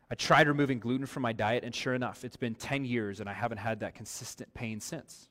I 0.10 0.16
tried 0.16 0.48
removing 0.48 0.80
gluten 0.80 1.06
from 1.06 1.24
my 1.24 1.34
diet, 1.34 1.64
and 1.64 1.76
sure 1.76 1.94
enough, 1.94 2.24
it's 2.24 2.38
been 2.38 2.56
10 2.56 2.86
years 2.86 3.20
and 3.20 3.30
I 3.30 3.34
haven't 3.34 3.58
had 3.58 3.82
that 3.82 3.96
consistent 3.96 4.54
pain 4.54 4.80
since. 4.80 5.28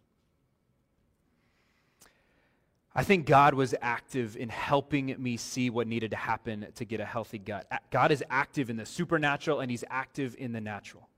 I 2.95 3.03
think 3.03 3.27
God 3.27 3.55
was 3.55 3.75
active 3.81 4.37
in 4.37 4.49
helping 4.49 5.15
me 5.19 5.37
see 5.37 5.69
what 5.69 5.87
needed 5.87 6.11
to 6.13 6.17
happen 6.17 6.67
to 6.75 6.85
get 6.85 7.01
a 7.01 7.05
healthy 7.05 7.39
gut. 7.39 7.67
God 7.91 8.11
is 8.11 8.25
active 8.31 8.71
in 8.71 8.77
the 8.77 8.87
supernatural 8.87 9.61
and 9.61 9.71
He's 9.71 9.85
active 9.89 10.35
in 10.39 10.53
the 10.53 10.61
natural. 10.61 11.09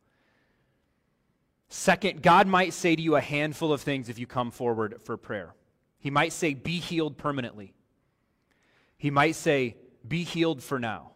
Second, 1.68 2.22
God 2.22 2.46
might 2.46 2.72
say 2.72 2.96
to 2.96 3.02
you 3.02 3.16
a 3.16 3.20
handful 3.20 3.72
of 3.72 3.82
things 3.82 4.08
if 4.08 4.18
you 4.18 4.26
come 4.26 4.50
forward 4.50 4.96
for 5.02 5.16
prayer. 5.16 5.54
He 5.98 6.10
might 6.10 6.32
say, 6.32 6.54
Be 6.54 6.78
healed 6.78 7.18
permanently. 7.18 7.74
He 8.96 9.10
might 9.10 9.34
say, 9.34 9.76
Be 10.06 10.24
healed 10.24 10.62
for 10.62 10.78
now. 10.78 11.12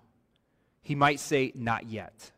He 0.83 0.95
might 0.95 1.21
say, 1.21 1.53
Not 1.55 1.87
yet. 1.87 2.33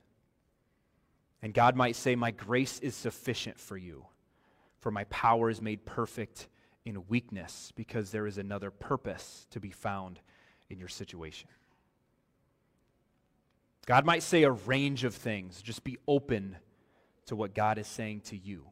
And 1.42 1.52
God 1.52 1.74
might 1.74 1.96
say, 1.96 2.14
My 2.14 2.30
grace 2.30 2.78
is 2.78 2.94
sufficient 2.94 3.58
for 3.58 3.76
you, 3.76 4.06
for 4.78 4.92
my 4.92 5.04
power 5.04 5.50
is 5.50 5.60
made 5.60 5.84
perfect 5.84 6.48
in 6.84 7.06
weakness, 7.08 7.72
because 7.74 8.10
there 8.10 8.26
is 8.26 8.38
another 8.38 8.70
purpose 8.70 9.46
to 9.50 9.58
be 9.58 9.70
found 9.70 10.20
in 10.70 10.78
your 10.78 10.88
situation. 10.88 11.48
God 13.86 14.04
might 14.04 14.22
say 14.22 14.44
a 14.44 14.50
range 14.50 15.04
of 15.04 15.14
things. 15.14 15.60
Just 15.60 15.82
be 15.82 15.98
open 16.06 16.56
to 17.26 17.36
what 17.36 17.54
God 17.54 17.78
is 17.78 17.86
saying 17.86 18.22
to 18.22 18.36
you. 18.36 18.66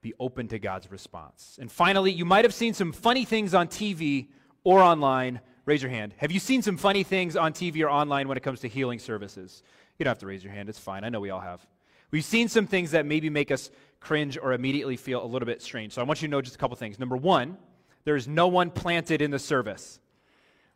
Be 0.00 0.14
open 0.20 0.48
to 0.48 0.58
God's 0.58 0.90
response. 0.90 1.58
And 1.60 1.70
finally, 1.70 2.12
you 2.12 2.24
might 2.24 2.44
have 2.44 2.54
seen 2.54 2.74
some 2.74 2.92
funny 2.92 3.24
things 3.24 3.54
on 3.54 3.68
TV 3.68 4.28
or 4.64 4.80
online 4.80 5.40
Raise 5.68 5.82
your 5.82 5.90
hand. 5.90 6.14
Have 6.16 6.32
you 6.32 6.40
seen 6.40 6.62
some 6.62 6.78
funny 6.78 7.02
things 7.02 7.36
on 7.36 7.52
TV 7.52 7.84
or 7.84 7.90
online 7.90 8.26
when 8.26 8.38
it 8.38 8.42
comes 8.42 8.60
to 8.60 8.68
healing 8.68 8.98
services? 8.98 9.62
You 9.98 10.04
don't 10.04 10.12
have 10.12 10.18
to 10.20 10.26
raise 10.26 10.42
your 10.42 10.50
hand. 10.50 10.70
It's 10.70 10.78
fine. 10.78 11.04
I 11.04 11.10
know 11.10 11.20
we 11.20 11.28
all 11.28 11.42
have. 11.42 11.66
We've 12.10 12.24
seen 12.24 12.48
some 12.48 12.66
things 12.66 12.92
that 12.92 13.04
maybe 13.04 13.28
make 13.28 13.50
us 13.50 13.70
cringe 14.00 14.38
or 14.40 14.54
immediately 14.54 14.96
feel 14.96 15.22
a 15.22 15.28
little 15.28 15.44
bit 15.44 15.60
strange. 15.60 15.92
So 15.92 16.00
I 16.00 16.06
want 16.06 16.22
you 16.22 16.28
to 16.28 16.32
know 16.32 16.40
just 16.40 16.54
a 16.54 16.58
couple 16.58 16.74
things. 16.78 16.98
Number 16.98 17.18
one, 17.18 17.58
there's 18.04 18.26
no 18.26 18.48
one 18.48 18.70
planted 18.70 19.20
in 19.20 19.30
the 19.30 19.38
service. 19.38 20.00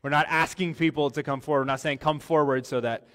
We're 0.03 0.11
not 0.11 0.27
asking 0.29 0.75
people 0.75 1.09
to 1.09 1.22
come 1.22 1.40
forward. 1.40 1.61
We're 1.61 1.72
not 1.72 1.81
saying 1.81 1.96
come 1.96 2.18
forward 2.18 2.66
so 2.66 2.83
that 2.83 3.09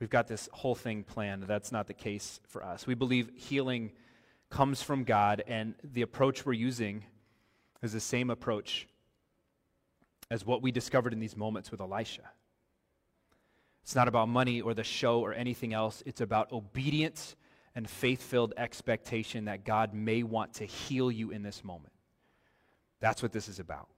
we've 0.00 0.10
got 0.10 0.26
this 0.26 0.48
whole 0.52 0.74
thing 0.74 1.04
planned. 1.04 1.44
That's 1.44 1.72
not 1.72 1.86
the 1.86 1.94
case 1.94 2.40
for 2.48 2.64
us. 2.64 2.86
We 2.86 2.94
believe 2.94 3.30
healing 3.34 3.92
comes 4.50 4.82
from 4.82 5.04
God, 5.04 5.42
and 5.46 5.74
the 5.84 6.02
approach 6.02 6.46
we're 6.46 6.54
using 6.54 7.04
is 7.82 7.92
the 7.92 8.00
same 8.00 8.30
approach 8.30 8.88
as 10.30 10.44
what 10.44 10.62
we 10.62 10.72
discovered 10.72 11.12
in 11.12 11.20
these 11.20 11.36
moments 11.36 11.70
with 11.70 11.80
Elisha. 11.80 12.30
It's 13.82 13.94
not 13.94 14.08
about 14.08 14.28
money 14.28 14.60
or 14.60 14.74
the 14.74 14.84
show 14.84 15.20
or 15.20 15.32
anything 15.32 15.72
else. 15.72 16.02
It's 16.04 16.20
about 16.20 16.52
obedience 16.52 17.36
and 17.74 17.88
faith 17.88 18.22
filled 18.22 18.52
expectation 18.56 19.46
that 19.46 19.64
God 19.64 19.94
may 19.94 20.22
want 20.22 20.54
to 20.54 20.64
heal 20.64 21.10
you 21.10 21.30
in 21.30 21.42
this 21.42 21.64
moment. 21.64 21.92
That's 23.00 23.22
what 23.22 23.32
this 23.32 23.48
is 23.48 23.60
about. 23.60 23.88